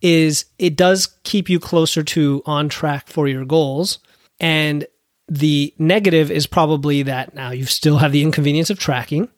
is 0.00 0.44
it 0.58 0.76
does 0.76 1.18
keep 1.24 1.48
you 1.48 1.58
closer 1.58 2.02
to 2.02 2.42
on 2.46 2.68
track 2.68 3.08
for 3.08 3.26
your 3.26 3.44
goals. 3.44 3.98
And 4.38 4.86
the 5.28 5.74
negative 5.78 6.30
is 6.30 6.46
probably 6.46 7.02
that 7.02 7.34
now 7.34 7.50
you 7.50 7.66
still 7.66 7.98
have 7.98 8.12
the 8.12 8.22
inconvenience 8.22 8.70
of 8.70 8.78
tracking. 8.78 9.28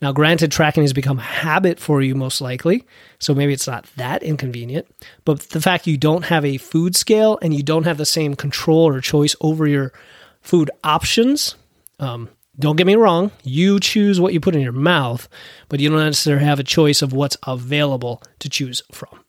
Now, 0.00 0.12
granted, 0.12 0.52
tracking 0.52 0.84
has 0.84 0.92
become 0.92 1.18
a 1.18 1.22
habit 1.22 1.80
for 1.80 2.00
you 2.00 2.14
most 2.14 2.40
likely, 2.40 2.86
so 3.18 3.34
maybe 3.34 3.52
it's 3.52 3.66
not 3.66 3.86
that 3.96 4.22
inconvenient. 4.22 4.86
But 5.24 5.40
the 5.40 5.60
fact 5.60 5.86
you 5.86 5.96
don't 5.96 6.26
have 6.26 6.44
a 6.44 6.58
food 6.58 6.94
scale 6.94 7.38
and 7.42 7.52
you 7.52 7.62
don't 7.62 7.84
have 7.84 7.98
the 7.98 8.06
same 8.06 8.36
control 8.36 8.86
or 8.86 9.00
choice 9.00 9.34
over 9.40 9.66
your 9.66 9.92
food 10.40 10.70
options, 10.84 11.56
um, 11.98 12.28
don't 12.58 12.76
get 12.76 12.86
me 12.86 12.94
wrong, 12.94 13.30
you 13.42 13.80
choose 13.80 14.20
what 14.20 14.32
you 14.32 14.40
put 14.40 14.54
in 14.54 14.60
your 14.60 14.72
mouth, 14.72 15.28
but 15.68 15.80
you 15.80 15.90
don't 15.90 15.98
necessarily 15.98 16.44
have 16.44 16.58
a 16.58 16.64
choice 16.64 17.02
of 17.02 17.12
what's 17.12 17.36
available 17.46 18.22
to 18.38 18.48
choose 18.48 18.82
from. 18.92 19.24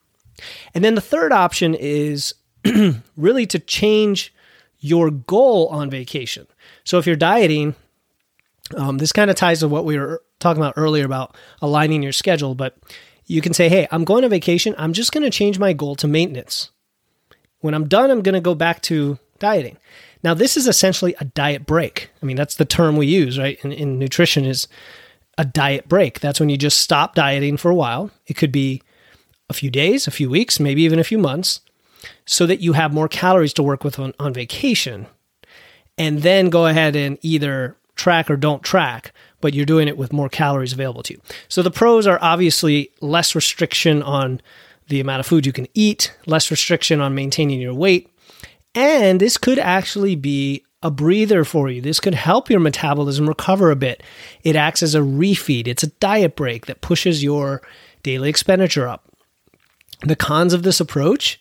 And 0.74 0.84
then 0.84 0.96
the 0.96 1.02
third 1.02 1.32
option 1.32 1.76
is 1.76 2.34
really 3.18 3.46
to 3.48 3.60
change 3.60 4.34
your 4.80 5.12
goal 5.12 5.68
on 5.68 5.90
vacation. 5.90 6.48
So 6.84 6.98
if 6.98 7.06
you're 7.06 7.16
dieting, 7.16 7.76
um, 8.76 8.98
this 8.98 9.12
kind 9.12 9.30
of 9.30 9.36
ties 9.36 9.60
to 9.60 9.68
what 9.68 9.86
we 9.86 9.98
were 9.98 10.22
talking 10.40 10.62
about 10.62 10.76
earlier 10.78 11.06
about 11.06 11.36
aligning 11.62 12.04
your 12.04 12.12
schedule, 12.12 12.56
but 12.56 12.78
you 13.26 13.42
can 13.42 13.54
say, 13.54 13.70
hey, 13.70 13.88
I'm 13.92 14.06
going 14.06 14.24
on 14.24 14.30
vacation. 14.30 14.74
I'm 14.78 14.94
just 14.94 15.12
going 15.12 15.24
to 15.24 15.30
change 15.30 15.60
my 15.60 15.74
goal 15.74 15.96
to 15.98 16.08
maintenance. 16.08 16.72
When 17.60 17.74
I'm 17.74 17.88
done, 17.88 18.10
I'm 18.10 18.22
going 18.22 18.34
to 18.34 18.42
go 18.42 18.56
back 18.56 18.82
to 18.84 19.20
dieting. 19.38 19.78
Now, 20.24 20.34
this 20.34 20.58
is 20.58 20.68
essentially 20.68 21.16
a 21.20 21.26
diet 21.26 21.66
break. 21.66 22.10
I 22.22 22.26
mean, 22.26 22.36
that's 22.36 22.56
the 22.56 22.66
term 22.66 22.98
we 22.98 23.08
use, 23.08 23.38
right? 23.38 23.64
In, 23.64 23.72
in 23.72 24.00
nutrition 24.00 24.46
is 24.46 24.68
a 25.38 25.46
diet 25.46 25.88
break. 25.88 26.20
That's 26.20 26.40
when 26.40 26.50
you 26.50 26.58
just 26.58 26.80
stop 26.80 27.16
dieting 27.16 27.58
for 27.58 27.72
a 27.72 27.76
while. 27.76 28.12
It 28.28 28.36
could 28.36 28.52
be 28.52 28.82
a 29.50 29.54
few 29.54 29.70
days, 29.70 30.08
a 30.08 30.12
few 30.12 30.30
weeks, 30.30 30.60
maybe 30.60 30.82
even 30.84 31.00
a 31.00 31.04
few 31.04 31.18
months, 31.18 31.62
so 32.26 32.46
that 32.46 32.60
you 32.60 32.74
have 32.74 32.94
more 32.94 33.08
calories 33.08 33.54
to 33.54 33.64
work 33.64 33.84
with 33.84 34.00
on, 34.00 34.14
on 34.20 34.34
vacation. 34.34 35.08
And 35.98 36.22
then 36.22 36.50
go 36.50 36.66
ahead 36.66 36.96
and 36.96 37.18
either 37.22 37.76
track 38.00 38.29
or 38.29 38.38
don't 38.38 38.63
track 38.63 39.13
but 39.41 39.53
you're 39.53 39.65
doing 39.65 39.88
it 39.88 39.98
with 39.98 40.13
more 40.13 40.29
calories 40.29 40.74
available 40.74 41.03
to 41.03 41.13
you. 41.13 41.22
So 41.48 41.62
the 41.62 41.72
pros 41.72 42.08
are 42.08 42.20
obviously 42.22 42.91
less 43.01 43.36
restriction 43.36 44.01
on 44.03 44.41
the 44.88 45.00
amount 45.00 45.20
of 45.20 45.25
food 45.25 45.46
you 45.46 45.53
can 45.53 45.68
eat, 45.74 46.15
less 46.25 46.50
restriction 46.50 47.00
on 47.00 47.15
maintaining 47.15 47.62
your 47.62 47.74
weight, 47.74 48.12
and 48.74 49.20
this 49.20 49.38
could 49.38 49.60
actually 49.60 50.15
be 50.15 50.63
a 50.82 50.89
breather 50.89 51.44
for 51.44 51.70
you. 51.70 51.82
This 51.82 52.00
could 52.00 52.15
help 52.15 52.50
your 52.50 52.60
metabolism 52.60 53.27
recover 53.27 53.70
a 53.70 53.75
bit. 53.75 54.01
It 54.44 54.56
acts 54.56 54.82
as 54.82 54.96
a 54.96 55.00
refeed, 55.00 55.68
it's 55.68 55.84
a 55.84 55.88
diet 55.88 56.36
break 56.36 56.65
that 56.65 56.82
pushes 56.82 57.24
your 57.24 57.62
daily 58.01 58.29
expenditure 58.29 58.88
up. 58.88 59.06
The 60.01 60.15
cons 60.15 60.53
of 60.53 60.63
this 60.63 60.79
approach 60.79 61.39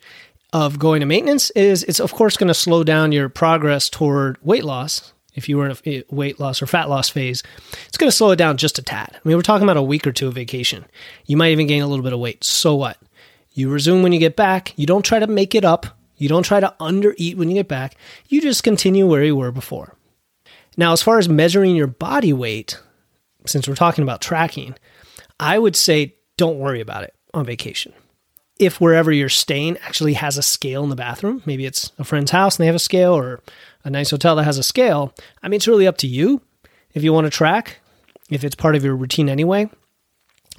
of 0.52 0.78
going 0.78 1.00
to 1.00 1.06
maintenance 1.06 1.50
is 1.50 1.84
it's 1.84 2.00
of 2.00 2.12
course 2.12 2.36
going 2.36 2.48
to 2.48 2.54
slow 2.54 2.82
down 2.82 3.12
your 3.12 3.28
progress 3.28 3.88
toward 3.88 4.38
weight 4.42 4.64
loss 4.64 5.12
if 5.38 5.48
you 5.48 5.56
were 5.56 5.66
in 5.66 5.76
a 5.86 6.04
weight 6.10 6.38
loss 6.38 6.60
or 6.60 6.66
fat 6.66 6.90
loss 6.90 7.08
phase, 7.08 7.42
it's 7.86 7.96
going 7.96 8.10
to 8.10 8.16
slow 8.16 8.32
it 8.32 8.36
down 8.36 8.58
just 8.58 8.78
a 8.78 8.82
tad. 8.82 9.10
I 9.14 9.18
mean, 9.26 9.36
we're 9.36 9.42
talking 9.42 9.64
about 9.64 9.78
a 9.78 9.82
week 9.82 10.06
or 10.06 10.12
two 10.12 10.28
of 10.28 10.34
vacation. 10.34 10.84
You 11.24 11.38
might 11.38 11.52
even 11.52 11.66
gain 11.66 11.82
a 11.82 11.86
little 11.86 12.04
bit 12.04 12.12
of 12.12 12.20
weight. 12.20 12.44
So 12.44 12.74
what? 12.74 12.98
You 13.52 13.70
resume 13.70 14.02
when 14.02 14.12
you 14.12 14.18
get 14.18 14.36
back. 14.36 14.72
You 14.76 14.86
don't 14.86 15.04
try 15.04 15.18
to 15.18 15.26
make 15.26 15.54
it 15.54 15.64
up. 15.64 15.86
You 16.16 16.28
don't 16.28 16.42
try 16.42 16.60
to 16.60 16.74
undereat 16.80 17.36
when 17.36 17.48
you 17.48 17.54
get 17.54 17.68
back. 17.68 17.96
You 18.28 18.40
just 18.40 18.62
continue 18.62 19.06
where 19.06 19.24
you 19.24 19.36
were 19.36 19.52
before. 19.52 19.94
Now, 20.76 20.92
as 20.92 21.02
far 21.02 21.18
as 21.18 21.28
measuring 21.28 21.74
your 21.74 21.86
body 21.86 22.32
weight, 22.32 22.78
since 23.46 23.66
we're 23.66 23.74
talking 23.74 24.02
about 24.02 24.20
tracking, 24.20 24.74
I 25.40 25.58
would 25.58 25.76
say 25.76 26.14
don't 26.36 26.58
worry 26.58 26.80
about 26.80 27.04
it 27.04 27.14
on 27.34 27.44
vacation. 27.44 27.92
If 28.58 28.80
wherever 28.80 29.12
you're 29.12 29.28
staying 29.28 29.78
actually 29.78 30.14
has 30.14 30.36
a 30.36 30.42
scale 30.42 30.82
in 30.82 30.90
the 30.90 30.96
bathroom, 30.96 31.42
maybe 31.46 31.64
it's 31.64 31.92
a 31.98 32.04
friend's 32.04 32.32
house 32.32 32.56
and 32.56 32.62
they 32.62 32.66
have 32.66 32.74
a 32.74 32.80
scale, 32.80 33.16
or 33.16 33.40
a 33.84 33.90
nice 33.90 34.10
hotel 34.10 34.36
that 34.36 34.44
has 34.44 34.58
a 34.58 34.62
scale, 34.62 35.14
I 35.42 35.48
mean, 35.48 35.56
it's 35.56 35.68
really 35.68 35.86
up 35.86 35.98
to 35.98 36.06
you 36.06 36.42
if 36.94 37.02
you 37.02 37.12
want 37.12 37.26
to 37.26 37.30
track, 37.30 37.80
if 38.30 38.44
it's 38.44 38.54
part 38.54 38.76
of 38.76 38.84
your 38.84 38.96
routine 38.96 39.28
anyway. 39.28 39.70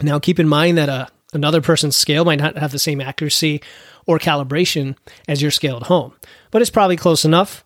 Now, 0.02 0.20
keep 0.20 0.40
in 0.40 0.48
mind 0.48 0.78
that 0.78 0.90
a, 0.90 0.94
uh, 0.94 1.06
another 1.34 1.62
person's 1.62 1.96
scale 1.96 2.26
might 2.26 2.40
not 2.40 2.58
have 2.58 2.72
the 2.72 2.80
same 2.80 3.02
accuracy 3.02 3.62
or 4.08 4.18
calibration 4.18 4.98
as 5.28 5.42
your 5.42 5.52
scale 5.52 5.78
at 5.78 5.84
home, 5.84 6.14
but 6.52 6.62
it's 6.62 6.72
probably 6.72 6.98
close 6.98 7.26
enough. 7.26 7.64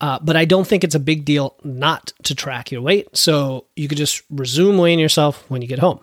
Uh, 0.00 0.18
but 0.22 0.36
I 0.36 0.44
don't 0.44 0.66
think 0.66 0.84
it's 0.84 0.94
a 0.94 1.00
big 1.00 1.24
deal 1.24 1.56
not 1.64 2.12
to 2.24 2.34
track 2.34 2.70
your 2.70 2.82
weight. 2.82 3.16
So 3.16 3.66
you 3.76 3.88
could 3.88 3.98
just 3.98 4.22
resume 4.30 4.78
weighing 4.78 4.98
yourself 4.98 5.44
when 5.48 5.62
you 5.62 5.68
get 5.68 5.78
home. 5.78 6.00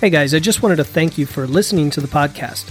Hey 0.00 0.10
guys, 0.10 0.32
I 0.32 0.38
just 0.38 0.62
wanted 0.62 0.76
to 0.76 0.84
thank 0.84 1.18
you 1.18 1.26
for 1.26 1.48
listening 1.48 1.90
to 1.90 2.00
the 2.00 2.06
podcast. 2.06 2.68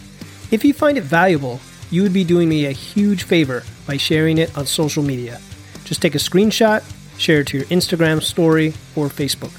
If 0.50 0.63
you 0.63 0.74
find 0.74 0.98
it 0.98 1.03
valuable, 1.03 1.60
you 1.91 2.01
would 2.03 2.13
be 2.13 2.24
doing 2.24 2.48
me 2.48 2.67
a 2.67 2.72
huge 2.72 3.24
favor 3.24 3.63
by 3.86 3.98
sharing 3.98 4.38
it 4.38 4.57
on 4.57 4.65
social 4.65 5.03
media. 5.03 5.41
Just 5.84 6.01
take 6.01 6.15
a 6.15 6.19
screenshot, 6.19 6.86
share 7.19 7.41
it 7.41 7.48
to 7.48 7.57
your 7.57 7.65
Instagram 7.65 8.24
story 8.24 8.69
or 8.96 9.10
Facebook. 9.10 9.51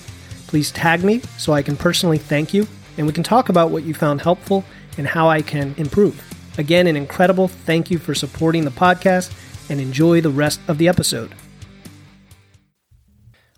Please 0.46 0.70
tag 0.70 1.04
me 1.04 1.20
so 1.36 1.52
I 1.52 1.60
can 1.60 1.76
personally 1.76 2.16
thank 2.16 2.54
you 2.54 2.66
and 2.96 3.06
we 3.06 3.12
can 3.12 3.22
talk 3.22 3.50
about 3.50 3.70
what 3.70 3.82
you 3.82 3.92
found 3.92 4.22
helpful 4.22 4.64
and 4.96 5.06
how 5.06 5.28
I 5.28 5.42
can 5.42 5.74
improve. 5.76 6.24
Again, 6.56 6.86
an 6.86 6.96
incredible 6.96 7.48
thank 7.48 7.90
you 7.90 7.98
for 7.98 8.14
supporting 8.14 8.64
the 8.64 8.70
podcast 8.70 9.30
and 9.68 9.78
enjoy 9.78 10.22
the 10.22 10.30
rest 10.30 10.58
of 10.68 10.78
the 10.78 10.88
episode. 10.88 11.34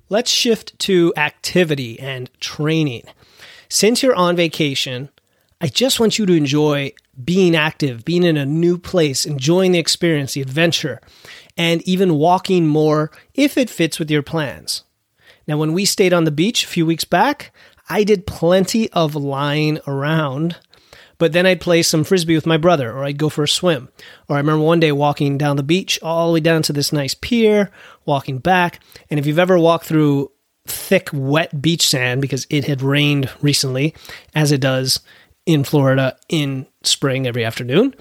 Let's 0.09 0.33
shift 0.33 0.77
to 0.81 1.15
activity 1.17 2.01
and 2.01 2.29
training. 2.41 3.05
Since 3.73 4.03
you're 4.03 4.17
on 4.17 4.35
vacation, 4.35 5.11
I 5.61 5.69
just 5.69 6.01
want 6.01 6.19
you 6.19 6.27
to 6.27 6.33
enjoy 6.33 6.93
being 7.23 7.55
active, 7.55 8.05
being 8.05 8.25
in 8.25 8.37
a 8.37 8.45
new 8.45 8.77
place, 8.77 9.25
enjoying 9.25 9.71
the 9.71 9.79
experience, 9.79 10.35
the 10.35 10.43
adventure, 10.43 11.01
and 11.57 11.81
even 11.83 12.17
walking 12.17 12.67
more 12.67 13.13
if 13.33 13.57
it 13.57 13.71
fits 13.71 14.01
with 14.01 14.11
your 14.11 14.25
plans. 14.25 14.83
Now, 15.47 15.57
when 15.57 15.73
we 15.73 15.85
stayed 15.85 16.13
on 16.13 16.25
the 16.25 16.33
beach 16.33 16.65
a 16.65 16.67
few 16.69 16.85
weeks 16.85 17.05
back, 17.05 17.55
I 17.89 18.03
did 18.03 18.27
plenty 18.27 18.91
of 18.91 19.15
lying 19.15 19.79
around, 19.87 20.57
but 21.19 21.33
then 21.33 21.47
I'd 21.47 21.61
play 21.61 21.83
some 21.83 22.03
frisbee 22.03 22.35
with 22.35 22.47
my 22.47 22.57
brother, 22.57 22.91
or 22.91 23.05
I'd 23.05 23.19
go 23.19 23.29
for 23.29 23.45
a 23.45 23.49
swim. 23.49 23.89
Or 24.29 24.35
I 24.35 24.41
remember 24.41 24.65
one 24.65 24.81
day 24.81 24.91
walking 24.91 25.39
down 25.39 25.57
the 25.57 25.63
beach 25.63 25.97
all 26.03 26.27
the 26.27 26.35
way 26.35 26.41
down 26.41 26.63
to 26.63 26.73
this 26.73 26.93
nice 26.93 27.15
pier, 27.15 27.71
walking 28.05 28.39
back. 28.39 28.81
And 29.11 29.21
if 29.21 29.27
you've 29.27 29.39
ever 29.39 29.61
walked 29.61 29.87
through 29.87 30.33
thick, 30.67 31.09
wet 31.13 31.61
beach 31.61 31.89
sand 31.89 32.21
because 32.21 32.47
it 32.51 32.65
had 32.65 32.83
rained 32.83 33.31
recently, 33.41 33.95
as 34.35 34.53
it 34.53 34.61
does 34.61 35.01
in 35.47 35.65
Florida 35.65 36.17
in 36.29 36.67
spring 36.83 37.27
every 37.27 37.45
afternoon, 37.45 37.95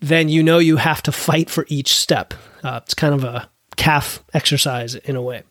then 0.00 0.28
you 0.28 0.42
know 0.42 0.58
you 0.58 0.76
have 0.76 1.02
to 1.02 1.12
fight 1.12 1.48
for 1.48 1.64
each 1.68 1.94
step. 1.94 2.34
Uh, 2.62 2.80
it's 2.82 2.94
kind 2.94 3.14
of 3.14 3.24
a 3.24 3.48
calf 3.76 4.22
exercise 4.34 4.94
in 4.94 5.16
a 5.16 5.22
way. 5.22 5.42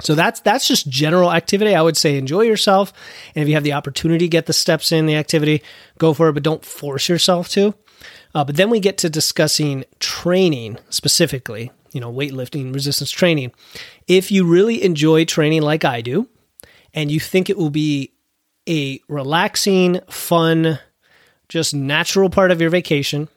So 0.00 0.14
that's 0.14 0.40
that's 0.40 0.68
just 0.68 0.88
general 0.88 1.32
activity. 1.32 1.74
I 1.74 1.82
would 1.82 1.96
say 1.96 2.16
enjoy 2.16 2.42
yourself, 2.42 2.92
and 3.34 3.42
if 3.42 3.48
you 3.48 3.54
have 3.54 3.64
the 3.64 3.72
opportunity 3.72 4.28
get 4.28 4.46
the 4.46 4.52
steps 4.52 4.92
in 4.92 5.06
the 5.06 5.16
activity, 5.16 5.62
go 5.98 6.14
for 6.14 6.28
it, 6.28 6.34
but 6.34 6.44
don't 6.44 6.64
force 6.64 7.08
yourself 7.08 7.48
to. 7.50 7.74
Uh, 8.34 8.44
but 8.44 8.56
then 8.56 8.70
we 8.70 8.78
get 8.78 8.98
to 8.98 9.10
discussing 9.10 9.84
training 9.98 10.78
specifically, 10.90 11.72
you 11.92 12.00
know, 12.00 12.12
weightlifting, 12.12 12.74
resistance 12.74 13.10
training. 13.10 13.52
If 14.06 14.30
you 14.30 14.44
really 14.44 14.82
enjoy 14.82 15.24
training 15.24 15.62
like 15.62 15.84
I 15.84 16.00
do, 16.00 16.28
and 16.94 17.10
you 17.10 17.20
think 17.20 17.50
it 17.50 17.58
will 17.58 17.70
be 17.70 18.12
a 18.68 19.00
relaxing, 19.08 20.00
fun, 20.10 20.78
just 21.48 21.74
natural 21.74 22.30
part 22.30 22.50
of 22.50 22.60
your 22.60 22.70
vacation, 22.70 23.28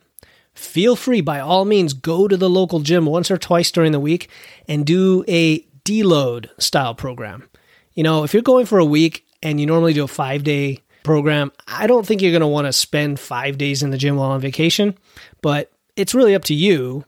feel 0.54 0.96
free 0.96 1.22
by 1.22 1.40
all 1.40 1.66
means 1.66 1.94
go 1.94 2.28
to 2.28 2.36
the 2.36 2.50
local 2.50 2.80
gym 2.80 3.06
once 3.06 3.32
or 3.32 3.38
twice 3.38 3.72
during 3.72 3.92
the 3.92 4.00
week 4.00 4.30
and 4.68 4.86
do 4.86 5.24
a 5.28 5.60
deload 5.86 6.50
style 6.62 6.94
program. 6.94 7.48
You 7.94 8.04
know, 8.04 8.24
if 8.24 8.34
you're 8.34 8.42
going 8.42 8.66
for 8.66 8.80
a 8.80 8.86
week 8.86 9.26
and 9.42 9.60
you 9.60 9.66
normally 9.66 9.94
do 9.94 10.04
a 10.04 10.08
5-day 10.08 10.80
program, 11.04 11.52
I 11.68 11.88
don't 11.88 12.06
think 12.06 12.22
you're 12.22 12.32
going 12.32 12.42
to 12.42 12.48
want 12.48 12.68
to 12.68 12.74
spend 12.74 13.20
5 13.20 13.58
days 13.58 13.84
in 13.84 13.90
the 13.90 13.98
gym 13.98 14.18
while 14.18 14.32
on 14.32 14.42
vacation, 14.42 14.98
but 15.42 15.72
it's 15.96 16.14
really 16.14 16.36
up 16.36 16.44
to 16.46 16.54
you 16.54 17.06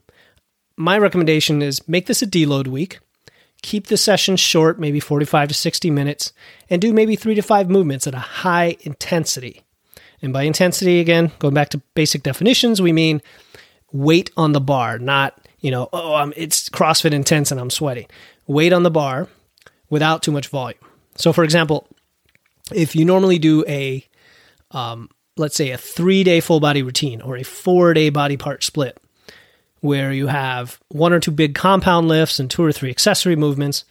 my 0.78 0.98
recommendation 0.98 1.62
is 1.62 1.88
make 1.88 2.08
this 2.08 2.22
a 2.22 2.28
deload 2.28 2.68
week. 2.68 3.00
Keep 3.62 3.88
the 3.88 3.98
session 3.98 4.36
short, 4.36 4.80
maybe 4.80 5.00
45 5.00 5.50
to 5.50 5.54
60 5.54 5.90
minutes, 5.90 6.34
and 6.70 6.82
do 6.82 6.92
maybe 6.92 7.16
three 7.16 7.36
to 7.36 7.42
five 7.42 7.70
movements 7.70 8.08
at 8.08 8.14
a 8.14 8.20
high 8.20 8.76
intensity. 8.82 9.62
And 10.22 10.34
by 10.34 10.44
intensity, 10.44 11.00
again, 11.00 11.32
going 11.40 11.54
back 11.54 11.70
to 11.70 11.82
basic 11.96 12.24
definitions, 12.24 12.82
we 12.82 12.92
mean 12.92 13.22
weight 13.92 14.32
on 14.36 14.52
the 14.52 14.60
bar, 14.60 15.00
not, 15.00 15.40
you 15.60 15.72
know, 15.72 15.88
oh, 15.94 16.16
I'm, 16.16 16.34
it's 16.36 16.70
CrossFit 16.70 17.14
intense 17.14 17.52
and 17.52 17.60
I'm 17.60 17.70
sweating. 17.70 18.08
Weight 18.48 18.74
on 18.74 18.84
the 18.84 18.92
bar 18.92 19.30
without 19.90 20.24
too 20.24 20.32
much 20.32 20.48
volume. 20.48 20.80
So, 21.16 21.32
for 21.32 21.44
example, 21.44 21.88
if 22.74 22.96
you 22.96 23.06
normally 23.06 23.38
do 23.38 23.64
a, 23.68 24.06
um, 24.72 25.10
let's 25.38 25.56
say, 25.56 25.72
a 25.72 25.78
three 25.78 26.24
day 26.24 26.40
full 26.40 26.60
body 26.60 26.82
routine 26.82 27.22
or 27.22 27.38
a 27.38 27.44
four 27.44 27.94
day 27.94 28.10
body 28.10 28.36
part 28.36 28.64
split, 28.64 28.98
where 29.84 30.14
you 30.14 30.28
have 30.28 30.80
one 30.88 31.12
or 31.12 31.20
two 31.20 31.30
big 31.30 31.54
compound 31.54 32.08
lifts 32.08 32.40
and 32.40 32.50
two 32.50 32.64
or 32.64 32.72
three 32.72 32.90
accessory 32.90 33.36
movements. 33.36 33.84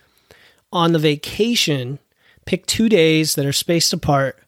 On 0.72 0.92
the 0.92 0.98
vacation, 0.98 1.98
pick 2.46 2.64
two 2.64 2.88
days 2.88 3.34
that 3.34 3.44
are 3.44 3.52
spaced 3.52 3.92
apart, 3.92 4.38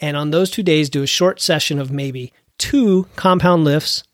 and 0.00 0.16
on 0.16 0.30
those 0.30 0.50
two 0.50 0.62
days, 0.62 0.88
do 0.88 1.02
a 1.02 1.06
short 1.06 1.38
session 1.38 1.78
of 1.78 1.90
maybe 1.90 2.32
two 2.56 3.06
compound 3.14 3.62
lifts. 3.62 4.04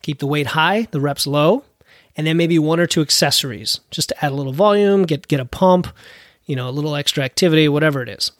Keep 0.00 0.18
the 0.18 0.26
weight 0.26 0.48
high, 0.48 0.88
the 0.92 1.00
reps 1.00 1.26
low, 1.26 1.62
and 2.16 2.26
then 2.26 2.38
maybe 2.38 2.58
one 2.58 2.80
or 2.80 2.86
two 2.86 3.02
accessories 3.02 3.80
just 3.90 4.08
to 4.08 4.24
add 4.24 4.32
a 4.32 4.34
little 4.34 4.54
volume, 4.54 5.02
get 5.02 5.28
get 5.28 5.40
a 5.40 5.44
pump, 5.44 5.88
you 6.46 6.56
know, 6.56 6.70
a 6.70 6.72
little 6.72 6.96
extra 6.96 7.22
activity, 7.22 7.68
whatever 7.68 8.02
it 8.02 8.08
is. 8.08 8.32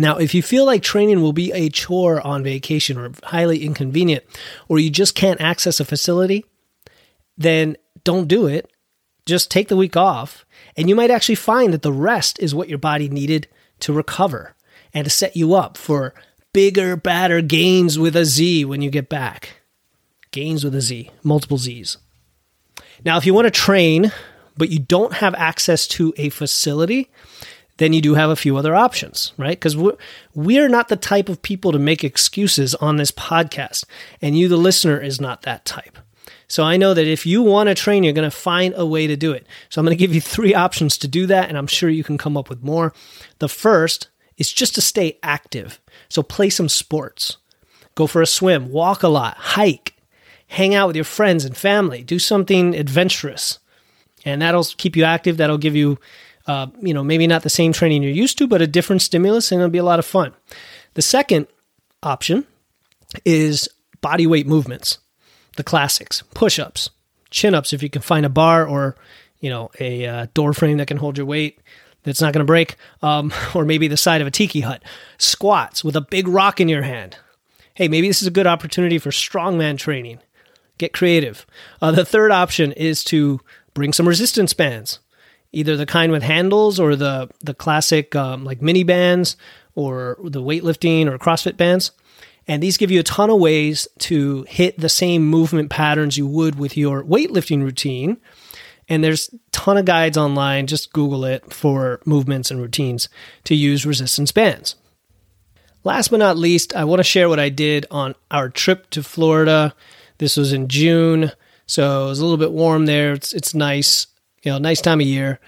Now, 0.00 0.16
if 0.16 0.34
you 0.34 0.42
feel 0.42 0.66
like 0.66 0.82
training 0.82 1.22
will 1.22 1.32
be 1.32 1.52
a 1.52 1.68
chore 1.68 2.20
on 2.26 2.42
vacation 2.42 2.98
or 2.98 3.12
highly 3.22 3.64
inconvenient, 3.64 4.24
or 4.66 4.80
you 4.80 4.90
just 4.90 5.14
can't 5.14 5.40
access 5.40 5.78
a 5.78 5.84
facility, 5.84 6.44
then 7.36 7.76
don't 8.04 8.28
do 8.28 8.46
it. 8.46 8.70
Just 9.26 9.50
take 9.50 9.68
the 9.68 9.76
week 9.76 9.96
off. 9.96 10.44
And 10.76 10.88
you 10.88 10.94
might 10.94 11.10
actually 11.10 11.36
find 11.36 11.72
that 11.72 11.82
the 11.82 11.92
rest 11.92 12.38
is 12.40 12.54
what 12.54 12.68
your 12.68 12.78
body 12.78 13.08
needed 13.08 13.48
to 13.80 13.92
recover 13.92 14.54
and 14.92 15.04
to 15.04 15.10
set 15.10 15.36
you 15.36 15.54
up 15.54 15.76
for 15.76 16.14
bigger, 16.52 16.96
badder 16.96 17.40
gains 17.42 17.98
with 17.98 18.14
a 18.16 18.24
Z 18.24 18.64
when 18.64 18.82
you 18.82 18.90
get 18.90 19.08
back. 19.08 19.56
Gains 20.30 20.64
with 20.64 20.74
a 20.74 20.80
Z, 20.80 21.10
multiple 21.22 21.58
Z's. 21.58 21.98
Now, 23.04 23.16
if 23.16 23.26
you 23.26 23.34
want 23.34 23.46
to 23.46 23.50
train, 23.50 24.12
but 24.56 24.70
you 24.70 24.78
don't 24.78 25.14
have 25.14 25.34
access 25.34 25.86
to 25.88 26.14
a 26.16 26.28
facility, 26.28 27.10
then 27.78 27.92
you 27.92 28.00
do 28.00 28.14
have 28.14 28.30
a 28.30 28.36
few 28.36 28.56
other 28.56 28.74
options, 28.74 29.32
right? 29.36 29.58
Because 29.58 29.76
we're, 29.76 29.96
we're 30.34 30.68
not 30.68 30.88
the 30.88 30.96
type 30.96 31.28
of 31.28 31.42
people 31.42 31.72
to 31.72 31.78
make 31.78 32.04
excuses 32.04 32.74
on 32.76 32.96
this 32.96 33.10
podcast, 33.10 33.84
and 34.22 34.38
you, 34.38 34.48
the 34.48 34.56
listener, 34.56 35.00
is 35.00 35.20
not 35.20 35.42
that 35.42 35.64
type. 35.64 35.98
So 36.48 36.62
I 36.62 36.76
know 36.76 36.94
that 36.94 37.06
if 37.06 37.26
you 37.26 37.42
want 37.42 37.68
to 37.68 37.74
train, 37.74 38.04
you're 38.04 38.12
going 38.12 38.30
to 38.30 38.36
find 38.36 38.74
a 38.76 38.86
way 38.86 39.06
to 39.06 39.16
do 39.16 39.32
it. 39.32 39.46
So 39.70 39.80
I'm 39.80 39.84
going 39.84 39.96
to 39.96 40.00
give 40.00 40.14
you 40.14 40.20
three 40.20 40.54
options 40.54 40.98
to 40.98 41.08
do 41.08 41.26
that, 41.26 41.48
and 41.48 41.56
I'm 41.56 41.66
sure 41.66 41.88
you 41.88 42.04
can 42.04 42.18
come 42.18 42.36
up 42.36 42.48
with 42.48 42.62
more. 42.62 42.92
The 43.38 43.48
first 43.48 44.08
is 44.36 44.52
just 44.52 44.74
to 44.74 44.80
stay 44.80 45.18
active. 45.22 45.80
So 46.08 46.22
play 46.22 46.50
some 46.50 46.68
sports, 46.68 47.38
go 47.94 48.06
for 48.06 48.20
a 48.22 48.26
swim, 48.26 48.70
walk 48.70 49.02
a 49.02 49.08
lot, 49.08 49.36
hike, 49.36 49.94
hang 50.48 50.74
out 50.74 50.88
with 50.88 50.96
your 50.96 51.04
friends 51.04 51.44
and 51.44 51.56
family, 51.56 52.02
do 52.02 52.18
something 52.18 52.74
adventurous. 52.74 53.58
And 54.24 54.42
that'll 54.42 54.64
keep 54.64 54.96
you 54.96 55.04
active. 55.04 55.36
That'll 55.36 55.58
give 55.58 55.76
you, 55.76 55.98
uh, 56.46 56.68
you 56.80 56.94
know, 56.94 57.04
maybe 57.04 57.26
not 57.26 57.42
the 57.42 57.50
same 57.50 57.72
training 57.72 58.02
you're 58.02 58.12
used 58.12 58.38
to, 58.38 58.46
but 58.46 58.62
a 58.62 58.66
different 58.66 59.02
stimulus, 59.02 59.52
and 59.52 59.60
it'll 59.60 59.70
be 59.70 59.78
a 59.78 59.84
lot 59.84 59.98
of 59.98 60.06
fun. 60.06 60.32
The 60.94 61.02
second 61.02 61.46
option 62.02 62.46
is 63.24 63.68
body 64.00 64.26
weight 64.26 64.46
movements 64.46 64.98
the 65.56 65.64
classics 65.64 66.22
push 66.34 66.58
ups, 66.58 66.90
chin 67.30 67.54
ups 67.54 67.72
if 67.72 67.82
you 67.82 67.90
can 67.90 68.02
find 68.02 68.24
a 68.26 68.30
bar 68.30 68.66
or, 68.66 68.96
you 69.40 69.50
know, 69.50 69.70
a 69.80 70.06
uh, 70.06 70.26
door 70.34 70.52
frame 70.52 70.78
that 70.78 70.88
can 70.88 70.96
hold 70.96 71.16
your 71.16 71.26
weight 71.26 71.60
that's 72.04 72.20
not 72.20 72.32
going 72.32 72.44
to 72.44 72.44
break, 72.44 72.76
um, 73.02 73.32
or 73.54 73.64
maybe 73.64 73.88
the 73.88 73.96
side 73.96 74.20
of 74.20 74.26
a 74.26 74.30
tiki 74.30 74.60
hut, 74.60 74.82
squats 75.18 75.82
with 75.82 75.96
a 75.96 76.00
big 76.00 76.28
rock 76.28 76.60
in 76.60 76.68
your 76.68 76.82
hand. 76.82 77.16
Hey, 77.74 77.88
maybe 77.88 78.06
this 78.06 78.22
is 78.22 78.28
a 78.28 78.32
good 78.32 78.46
opportunity 78.46 78.98
for 78.98 79.10
strongman 79.10 79.78
training. 79.78 80.20
Get 80.78 80.92
creative. 80.92 81.46
Uh, 81.82 81.90
the 81.90 82.04
third 82.04 82.30
option 82.30 82.72
is 82.72 83.02
to 83.04 83.40
bring 83.74 83.92
some 83.92 84.08
resistance 84.08 84.54
bands, 84.54 85.00
either 85.52 85.76
the 85.76 85.86
kind 85.86 86.12
with 86.12 86.22
handles 86.22 86.78
or 86.78 86.96
the 86.96 87.30
the 87.40 87.54
classic 87.54 88.14
um, 88.14 88.44
like 88.44 88.62
mini 88.62 88.84
bands 88.84 89.36
or 89.74 90.16
the 90.22 90.42
weightlifting 90.42 91.06
or 91.06 91.18
CrossFit 91.18 91.56
bands. 91.56 91.92
And 92.46 92.62
these 92.62 92.76
give 92.76 92.90
you 92.90 93.00
a 93.00 93.04
ton 93.04 93.30
of 93.30 93.40
ways 93.40 93.88
to 94.00 94.44
hit 94.48 94.78
the 94.78 94.88
same 94.88 95.26
movement 95.26 95.70
patterns 95.70 96.18
you 96.18 96.26
would 96.26 96.58
with 96.58 96.76
your 96.76 97.02
weightlifting 97.02 97.62
routine. 97.62 98.18
And 98.88 99.02
there's 99.02 99.32
a 99.32 99.38
ton 99.50 99.78
of 99.78 99.86
guides 99.86 100.18
online. 100.18 100.66
Just 100.66 100.92
Google 100.92 101.24
it 101.24 101.52
for 101.52 102.00
movements 102.04 102.50
and 102.50 102.60
routines 102.60 103.08
to 103.44 103.54
use 103.54 103.86
resistance 103.86 104.30
bands. 104.30 104.76
Last 105.84 106.08
but 106.08 106.18
not 106.18 106.36
least, 106.36 106.74
I 106.74 106.84
want 106.84 107.00
to 107.00 107.04
share 107.04 107.28
what 107.28 107.40
I 107.40 107.48
did 107.48 107.86
on 107.90 108.14
our 108.30 108.48
trip 108.48 108.90
to 108.90 109.02
Florida. 109.02 109.74
This 110.18 110.36
was 110.36 110.52
in 110.52 110.68
June, 110.68 111.32
so 111.66 112.04
it 112.04 112.08
was 112.08 112.20
a 112.20 112.22
little 112.22 112.38
bit 112.38 112.52
warm 112.52 112.86
there. 112.86 113.12
It's, 113.12 113.32
it's 113.32 113.54
nice, 113.54 114.06
you 114.42 114.52
know, 114.52 114.58
nice 114.58 114.80
time 114.80 115.00
of 115.00 115.06
year. 115.06 115.40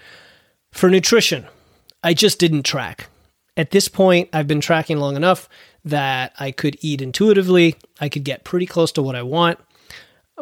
For 0.71 0.89
nutrition, 0.89 1.45
I 2.03 2.13
just 2.13 2.37
didn't 2.39 2.63
track. 2.63 3.07
At 3.55 3.71
this 3.71 3.87
point, 3.87 4.29
I've 4.31 4.47
been 4.47 4.61
tracking 4.61 4.97
long 4.97 5.15
enough 5.15 5.49
that 5.87 6.33
I 6.39 6.51
could 6.51 6.77
eat 6.81 7.01
intuitively. 7.01 7.75
I 7.99 8.09
could 8.09 8.23
get 8.23 8.43
pretty 8.43 8.65
close 8.65 8.91
to 8.93 9.03
what 9.03 9.15
I 9.15 9.23
want. 9.23 9.59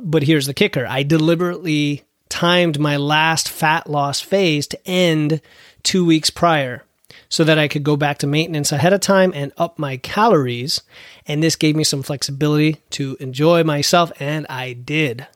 But 0.02 0.24
here's 0.24 0.46
the 0.46 0.54
kicker 0.54 0.86
I 0.88 1.04
deliberately 1.04 2.04
timed 2.30 2.80
my 2.80 2.98
last 2.98 3.48
fat 3.48 3.90
loss 3.90 4.20
phase 4.20 4.68
to 4.68 4.88
end 4.88 5.42
two 5.84 6.06
weeks 6.06 6.30
prior 6.30 6.84
so 7.30 7.44
that 7.44 7.60
I 7.60 7.68
could 7.68 7.84
go 7.84 7.96
back 7.96 8.18
to 8.20 8.28
maintenance 8.28 8.72
ahead 8.72 8.94
of 8.94 9.00
time 9.00 9.32
and 9.34 9.52
up 9.58 9.80
my 9.80 9.98
calories. 9.98 10.82
And 11.26 11.42
this 11.42 11.56
gave 11.56 11.76
me 11.76 11.84
some 11.84 12.04
flexibility 12.04 12.82
to 12.92 13.18
enjoy 13.20 13.64
myself, 13.64 14.12
and 14.20 14.46
I 14.50 14.74
did. 14.74 15.28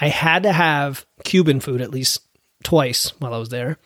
I 0.00 0.08
had 0.08 0.42
to 0.44 0.52
have 0.52 1.06
Cuban 1.24 1.60
food 1.60 1.80
at 1.80 1.90
least 1.90 2.20
twice 2.62 3.10
while 3.20 3.34
I 3.34 3.38
was 3.38 3.50
there. 3.50 3.78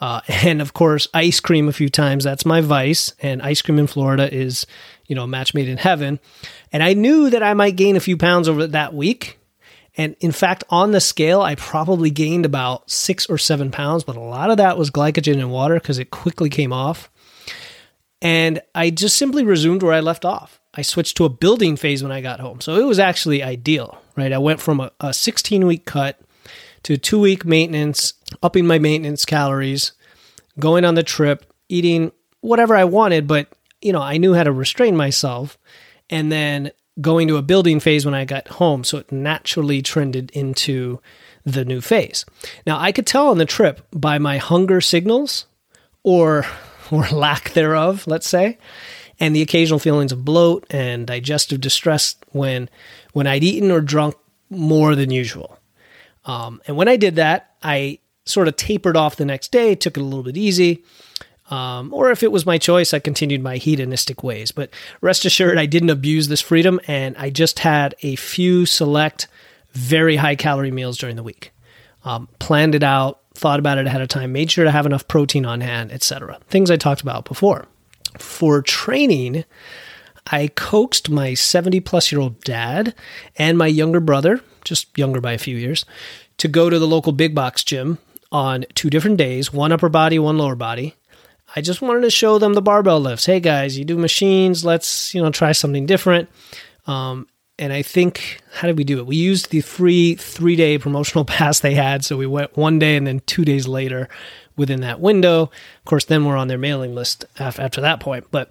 Uh, 0.00 0.20
and 0.28 0.60
of 0.60 0.74
course, 0.74 1.08
ice 1.14 1.40
cream 1.40 1.68
a 1.68 1.72
few 1.72 1.88
times. 1.88 2.24
That's 2.24 2.46
my 2.46 2.60
vice. 2.60 3.12
And 3.20 3.42
ice 3.42 3.62
cream 3.62 3.78
in 3.78 3.86
Florida 3.86 4.32
is, 4.32 4.66
you 5.06 5.14
know, 5.14 5.24
a 5.24 5.28
match 5.28 5.54
made 5.54 5.68
in 5.68 5.78
heaven. 5.78 6.20
And 6.72 6.82
I 6.82 6.94
knew 6.94 7.30
that 7.30 7.42
I 7.42 7.54
might 7.54 7.76
gain 7.76 7.96
a 7.96 8.00
few 8.00 8.16
pounds 8.16 8.48
over 8.48 8.66
that 8.66 8.94
week. 8.94 9.38
And 9.96 10.14
in 10.20 10.32
fact, 10.32 10.62
on 10.68 10.92
the 10.92 11.00
scale, 11.00 11.40
I 11.40 11.54
probably 11.54 12.10
gained 12.10 12.44
about 12.44 12.90
six 12.90 13.26
or 13.26 13.38
seven 13.38 13.70
pounds, 13.70 14.04
but 14.04 14.16
a 14.16 14.20
lot 14.20 14.50
of 14.50 14.58
that 14.58 14.76
was 14.76 14.90
glycogen 14.90 15.38
and 15.38 15.50
water 15.50 15.74
because 15.74 15.98
it 15.98 16.10
quickly 16.10 16.50
came 16.50 16.72
off. 16.72 17.10
And 18.20 18.60
I 18.74 18.90
just 18.90 19.16
simply 19.16 19.42
resumed 19.44 19.82
where 19.82 19.94
I 19.94 20.00
left 20.00 20.24
off. 20.24 20.60
I 20.74 20.82
switched 20.82 21.16
to 21.16 21.24
a 21.24 21.30
building 21.30 21.76
phase 21.76 22.02
when 22.02 22.12
I 22.12 22.20
got 22.20 22.40
home. 22.40 22.60
So 22.60 22.76
it 22.76 22.84
was 22.84 22.98
actually 22.98 23.42
ideal, 23.42 23.98
right? 24.16 24.32
I 24.32 24.38
went 24.38 24.60
from 24.60 24.80
a, 24.80 24.90
a 25.00 25.14
16 25.14 25.66
week 25.66 25.86
cut 25.86 26.20
to 26.86 26.96
two 26.96 27.18
week 27.18 27.44
maintenance, 27.44 28.14
upping 28.44 28.64
my 28.64 28.78
maintenance 28.78 29.24
calories, 29.24 29.90
going 30.60 30.84
on 30.84 30.94
the 30.94 31.02
trip, 31.02 31.52
eating 31.68 32.12
whatever 32.42 32.76
I 32.76 32.84
wanted, 32.84 33.26
but 33.26 33.48
you 33.82 33.92
know, 33.92 34.00
I 34.00 34.18
knew 34.18 34.34
how 34.34 34.44
to 34.44 34.52
restrain 34.52 34.96
myself. 34.96 35.58
And 36.08 36.30
then 36.30 36.70
going 37.00 37.26
to 37.26 37.38
a 37.38 37.42
building 37.42 37.80
phase 37.80 38.04
when 38.04 38.14
I 38.14 38.24
got 38.24 38.46
home. 38.46 38.84
So 38.84 38.98
it 38.98 39.10
naturally 39.10 39.82
trended 39.82 40.30
into 40.30 41.00
the 41.44 41.64
new 41.64 41.80
phase. 41.80 42.24
Now 42.68 42.78
I 42.78 42.92
could 42.92 43.04
tell 43.04 43.30
on 43.30 43.38
the 43.38 43.46
trip 43.46 43.84
by 43.92 44.18
my 44.18 44.38
hunger 44.38 44.80
signals 44.80 45.46
or 46.04 46.46
or 46.92 47.08
lack 47.08 47.50
thereof, 47.50 48.06
let's 48.06 48.28
say, 48.28 48.58
and 49.18 49.34
the 49.34 49.42
occasional 49.42 49.80
feelings 49.80 50.12
of 50.12 50.24
bloat 50.24 50.64
and 50.70 51.04
digestive 51.04 51.60
distress 51.60 52.14
when 52.30 52.70
when 53.12 53.26
I'd 53.26 53.42
eaten 53.42 53.72
or 53.72 53.80
drunk 53.80 54.14
more 54.50 54.94
than 54.94 55.10
usual. 55.10 55.55
Um, 56.26 56.60
and 56.66 56.76
when 56.76 56.88
I 56.88 56.96
did 56.96 57.16
that, 57.16 57.54
I 57.62 58.00
sort 58.24 58.48
of 58.48 58.56
tapered 58.56 58.96
off 58.96 59.16
the 59.16 59.24
next 59.24 59.52
day, 59.52 59.74
took 59.74 59.96
it 59.96 60.00
a 60.00 60.04
little 60.04 60.24
bit 60.24 60.36
easy. 60.36 60.84
Um, 61.48 61.94
or 61.94 62.10
if 62.10 62.22
it 62.22 62.32
was 62.32 62.44
my 62.44 62.58
choice, 62.58 62.92
I 62.92 62.98
continued 62.98 63.42
my 63.42 63.56
hedonistic 63.56 64.24
ways. 64.24 64.50
But 64.50 64.70
rest 65.00 65.24
assured, 65.24 65.58
I 65.58 65.66
didn't 65.66 65.90
abuse 65.90 66.28
this 66.28 66.40
freedom, 66.40 66.80
and 66.88 67.16
I 67.16 67.30
just 67.30 67.60
had 67.60 67.94
a 68.02 68.16
few 68.16 68.66
select, 68.66 69.28
very 69.72 70.16
high 70.16 70.34
calorie 70.34 70.72
meals 70.72 70.98
during 70.98 71.16
the 71.16 71.22
week. 71.22 71.52
Um, 72.04 72.28
planned 72.40 72.74
it 72.74 72.82
out, 72.82 73.20
thought 73.34 73.60
about 73.60 73.78
it 73.78 73.86
ahead 73.86 74.00
of 74.00 74.08
time, 74.08 74.32
made 74.32 74.50
sure 74.50 74.64
to 74.64 74.70
have 74.70 74.86
enough 74.86 75.06
protein 75.06 75.46
on 75.46 75.60
hand, 75.60 75.92
etc. 75.92 76.38
Things 76.48 76.70
I 76.70 76.76
talked 76.76 77.00
about 77.00 77.24
before. 77.24 77.66
For 78.18 78.62
training, 78.62 79.44
I 80.26 80.48
coaxed 80.48 81.10
my 81.10 81.34
70 81.34 81.80
plus 81.80 82.10
year 82.10 82.20
old 82.20 82.40
dad 82.40 82.94
and 83.36 83.56
my 83.56 83.66
younger 83.66 84.00
brother, 84.00 84.40
just 84.66 84.96
younger 84.98 85.20
by 85.20 85.32
a 85.32 85.38
few 85.38 85.56
years, 85.56 85.86
to 86.38 86.48
go 86.48 86.68
to 86.68 86.78
the 86.78 86.86
local 86.86 87.12
big 87.12 87.34
box 87.34 87.64
gym 87.64 87.98
on 88.30 88.66
two 88.74 88.90
different 88.90 89.16
days, 89.16 89.52
one 89.52 89.72
upper 89.72 89.88
body, 89.88 90.18
one 90.18 90.36
lower 90.36 90.56
body. 90.56 90.94
I 91.54 91.60
just 91.60 91.80
wanted 91.80 92.02
to 92.02 92.10
show 92.10 92.38
them 92.38 92.54
the 92.54 92.60
barbell 92.60 93.00
lifts. 93.00 93.24
Hey 93.26 93.40
guys, 93.40 93.78
you 93.78 93.84
do 93.84 93.96
machines. 93.96 94.64
Let's 94.64 95.14
you 95.14 95.22
know 95.22 95.30
try 95.30 95.52
something 95.52 95.86
different. 95.86 96.28
Um, 96.86 97.28
and 97.58 97.72
I 97.72 97.82
think 97.82 98.42
how 98.52 98.66
did 98.66 98.76
we 98.76 98.84
do 98.84 98.98
it? 98.98 99.06
We 99.06 99.16
used 99.16 99.50
the 99.50 99.60
free 99.60 100.16
three 100.16 100.56
day 100.56 100.76
promotional 100.78 101.24
pass 101.36 101.60
they 101.60 101.74
had, 101.74 102.04
so 102.04 102.16
we 102.16 102.26
went 102.26 102.56
one 102.56 102.78
day 102.78 102.96
and 102.96 103.06
then 103.06 103.20
two 103.26 103.44
days 103.44 103.66
later 103.68 104.08
within 104.56 104.80
that 104.80 105.00
window. 105.00 105.42
Of 105.42 105.84
course, 105.84 106.04
then 106.04 106.24
we're 106.24 106.36
on 106.36 106.48
their 106.48 106.58
mailing 106.58 106.94
list 106.94 107.24
after 107.38 107.80
that 107.80 108.00
point. 108.00 108.26
But 108.30 108.50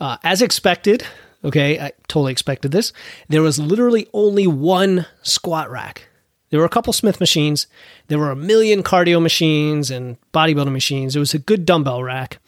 uh, 0.00 0.16
as 0.24 0.42
expected, 0.42 1.06
okay, 1.44 1.78
I 1.78 1.92
totally 2.08 2.32
expected 2.32 2.72
this. 2.72 2.92
There 3.28 3.42
was 3.42 3.58
literally 3.58 4.08
only 4.12 4.46
one 4.46 5.06
squat 5.22 5.70
rack. 5.70 6.08
There 6.50 6.60
were 6.60 6.66
a 6.66 6.70
couple 6.70 6.92
Smith 6.92 7.18
machines. 7.18 7.66
There 8.08 8.18
were 8.18 8.30
a 8.30 8.36
million 8.36 8.82
cardio 8.82 9.22
machines 9.22 9.90
and 9.90 10.18
bodybuilding 10.32 10.72
machines. 10.72 11.16
It 11.16 11.20
was 11.20 11.34
a 11.34 11.38
good 11.38 11.64
dumbbell 11.64 12.02
rack, 12.02 12.38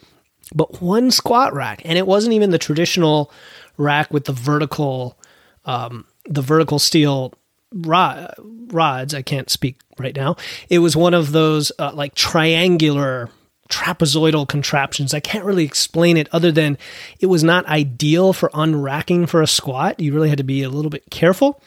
but 0.54 0.82
one 0.82 1.10
squat 1.10 1.54
rack, 1.54 1.80
and 1.84 1.96
it 1.96 2.06
wasn't 2.06 2.34
even 2.34 2.50
the 2.50 2.58
traditional 2.58 3.32
rack 3.78 4.12
with 4.12 4.26
the 4.26 4.32
vertical, 4.32 5.18
um, 5.64 6.06
the 6.26 6.42
vertical 6.42 6.78
steel 6.78 7.32
rod, 7.72 8.34
rods. 8.38 9.14
I 9.14 9.22
can't 9.22 9.48
speak 9.48 9.80
right 9.98 10.14
now. 10.14 10.36
It 10.68 10.80
was 10.80 10.96
one 10.96 11.14
of 11.14 11.32
those 11.32 11.72
uh, 11.78 11.92
like 11.94 12.14
triangular 12.14 13.30
trapezoidal 13.68 14.46
contraptions. 14.46 15.14
I 15.14 15.20
can't 15.20 15.44
really 15.44 15.64
explain 15.64 16.16
it 16.16 16.28
other 16.32 16.52
than 16.52 16.78
it 17.20 17.26
was 17.26 17.42
not 17.42 17.66
ideal 17.66 18.32
for 18.32 18.50
unracking 18.50 19.28
for 19.28 19.42
a 19.42 19.46
squat. 19.46 20.00
You 20.00 20.12
really 20.12 20.28
had 20.28 20.38
to 20.38 20.44
be 20.44 20.62
a 20.62 20.68
little 20.68 20.90
bit 20.90 21.10
careful 21.10 21.60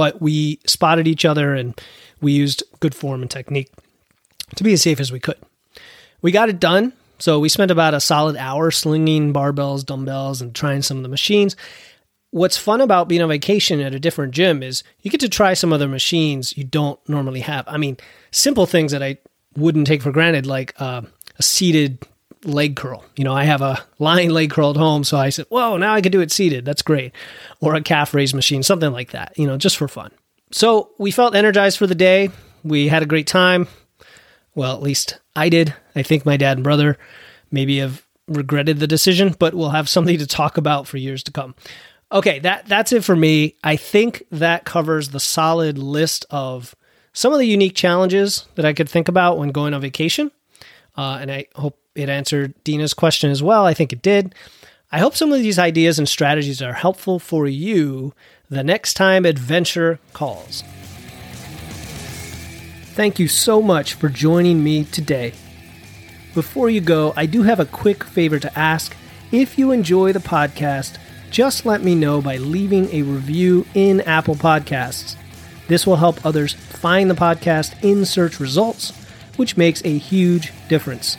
but 0.00 0.18
we 0.18 0.58
spotted 0.66 1.06
each 1.06 1.26
other 1.26 1.54
and 1.54 1.78
we 2.22 2.32
used 2.32 2.62
good 2.80 2.94
form 2.94 3.20
and 3.20 3.30
technique 3.30 3.70
to 4.56 4.64
be 4.64 4.72
as 4.72 4.80
safe 4.80 4.98
as 4.98 5.12
we 5.12 5.20
could. 5.20 5.36
We 6.22 6.32
got 6.32 6.48
it 6.48 6.58
done. 6.58 6.94
So 7.18 7.38
we 7.38 7.50
spent 7.50 7.70
about 7.70 7.92
a 7.92 8.00
solid 8.00 8.34
hour 8.36 8.70
slinging 8.70 9.34
barbells, 9.34 9.84
dumbbells, 9.84 10.40
and 10.40 10.54
trying 10.54 10.80
some 10.80 10.96
of 10.96 11.02
the 11.02 11.10
machines. 11.10 11.54
What's 12.30 12.56
fun 12.56 12.80
about 12.80 13.08
being 13.08 13.20
on 13.20 13.28
vacation 13.28 13.78
at 13.80 13.94
a 13.94 14.00
different 14.00 14.32
gym 14.32 14.62
is 14.62 14.82
you 15.02 15.10
get 15.10 15.20
to 15.20 15.28
try 15.28 15.52
some 15.52 15.70
other 15.70 15.86
machines 15.86 16.56
you 16.56 16.64
don't 16.64 16.98
normally 17.06 17.40
have. 17.40 17.68
I 17.68 17.76
mean, 17.76 17.98
simple 18.30 18.64
things 18.64 18.92
that 18.92 19.02
I 19.02 19.18
wouldn't 19.54 19.86
take 19.86 20.00
for 20.00 20.12
granted, 20.12 20.46
like 20.46 20.72
uh, 20.80 21.02
a 21.40 21.42
seated 21.42 22.06
leg 22.44 22.76
curl. 22.76 23.02
You 23.16 23.24
know, 23.24 23.34
I 23.34 23.44
have 23.44 23.62
a 23.62 23.82
lying 23.98 24.30
leg 24.30 24.50
curl 24.50 24.70
at 24.70 24.76
home, 24.76 25.04
so 25.04 25.16
I 25.16 25.30
said, 25.30 25.46
"Whoa, 25.48 25.78
now 25.78 25.94
I 25.94 26.02
can 26.02 26.12
do 26.12 26.20
it 26.20 26.30
seated. 26.30 26.64
That's 26.66 26.82
great." 26.82 27.12
Or 27.60 27.74
a 27.74 27.80
calf 27.82 28.14
raise 28.14 28.34
machine, 28.34 28.62
something 28.62 28.92
like 28.92 29.10
that. 29.12 29.32
You 29.36 29.46
know, 29.46 29.56
just 29.56 29.78
for 29.78 29.88
fun. 29.88 30.12
So 30.52 30.90
we 30.98 31.10
felt 31.10 31.34
energized 31.34 31.78
for 31.78 31.86
the 31.86 31.94
day. 31.94 32.30
We 32.62 32.88
had 32.88 33.02
a 33.02 33.06
great 33.06 33.26
time. 33.26 33.68
Well, 34.54 34.74
at 34.74 34.82
least 34.82 35.18
I 35.34 35.48
did. 35.48 35.74
I 35.96 36.02
think 36.02 36.26
my 36.26 36.36
dad 36.36 36.58
and 36.58 36.64
brother 36.64 36.98
maybe 37.50 37.78
have 37.78 38.02
regretted 38.28 38.78
the 38.78 38.86
decision, 38.86 39.34
but 39.38 39.54
we'll 39.54 39.70
have 39.70 39.88
something 39.88 40.18
to 40.18 40.26
talk 40.26 40.58
about 40.58 40.86
for 40.86 40.98
years 40.98 41.22
to 41.24 41.32
come. 41.32 41.54
Okay, 42.12 42.38
that 42.40 42.66
that's 42.66 42.92
it 42.92 43.02
for 43.02 43.16
me. 43.16 43.56
I 43.64 43.76
think 43.76 44.24
that 44.30 44.64
covers 44.66 45.08
the 45.08 45.20
solid 45.20 45.78
list 45.78 46.26
of 46.30 46.74
some 47.12 47.32
of 47.32 47.38
the 47.38 47.46
unique 47.46 47.74
challenges 47.74 48.46
that 48.56 48.66
I 48.66 48.72
could 48.72 48.88
think 48.88 49.08
about 49.08 49.38
when 49.38 49.52
going 49.52 49.72
on 49.72 49.80
vacation. 49.80 50.30
Uh, 51.00 51.16
and 51.16 51.32
I 51.32 51.46
hope 51.54 51.78
it 51.94 52.10
answered 52.10 52.52
Dina's 52.62 52.92
question 52.92 53.30
as 53.30 53.42
well. 53.42 53.64
I 53.64 53.72
think 53.72 53.90
it 53.90 54.02
did. 54.02 54.34
I 54.92 54.98
hope 54.98 55.16
some 55.16 55.32
of 55.32 55.38
these 55.38 55.58
ideas 55.58 55.98
and 55.98 56.06
strategies 56.06 56.60
are 56.60 56.74
helpful 56.74 57.18
for 57.18 57.46
you 57.46 58.12
the 58.50 58.62
next 58.62 58.94
time 58.94 59.24
adventure 59.24 59.98
calls. 60.12 60.62
Thank 62.92 63.18
you 63.18 63.28
so 63.28 63.62
much 63.62 63.94
for 63.94 64.10
joining 64.10 64.62
me 64.62 64.84
today. 64.84 65.32
Before 66.34 66.68
you 66.68 66.82
go, 66.82 67.14
I 67.16 67.24
do 67.24 67.44
have 67.44 67.60
a 67.60 67.64
quick 67.64 68.04
favor 68.04 68.38
to 68.38 68.58
ask. 68.58 68.94
If 69.32 69.56
you 69.56 69.70
enjoy 69.70 70.12
the 70.12 70.18
podcast, 70.18 70.98
just 71.30 71.64
let 71.64 71.82
me 71.82 71.94
know 71.94 72.20
by 72.20 72.36
leaving 72.36 72.92
a 72.92 73.00
review 73.00 73.64
in 73.72 74.02
Apple 74.02 74.34
Podcasts. 74.34 75.16
This 75.66 75.86
will 75.86 75.96
help 75.96 76.26
others 76.26 76.52
find 76.52 77.08
the 77.08 77.14
podcast 77.14 77.82
in 77.82 78.04
search 78.04 78.38
results, 78.38 78.92
which 79.40 79.56
makes 79.56 79.82
a 79.86 79.96
huge 79.96 80.52
difference. 80.68 81.16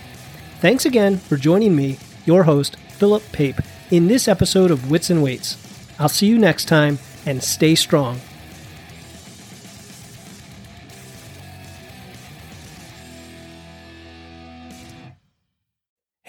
Thanks 0.59 0.85
again 0.85 1.17
for 1.17 1.37
joining 1.37 1.75
me, 1.75 1.97
your 2.23 2.43
host, 2.43 2.75
Philip 2.89 3.23
Pape, 3.31 3.59
in 3.89 4.07
this 4.07 4.27
episode 4.27 4.69
of 4.69 4.91
Wits 4.91 5.09
and 5.09 5.23
Weights. 5.23 5.57
I'll 5.99 6.07
see 6.07 6.27
you 6.27 6.37
next 6.37 6.65
time 6.65 6.99
and 7.25 7.41
stay 7.41 7.73
strong. 7.73 8.19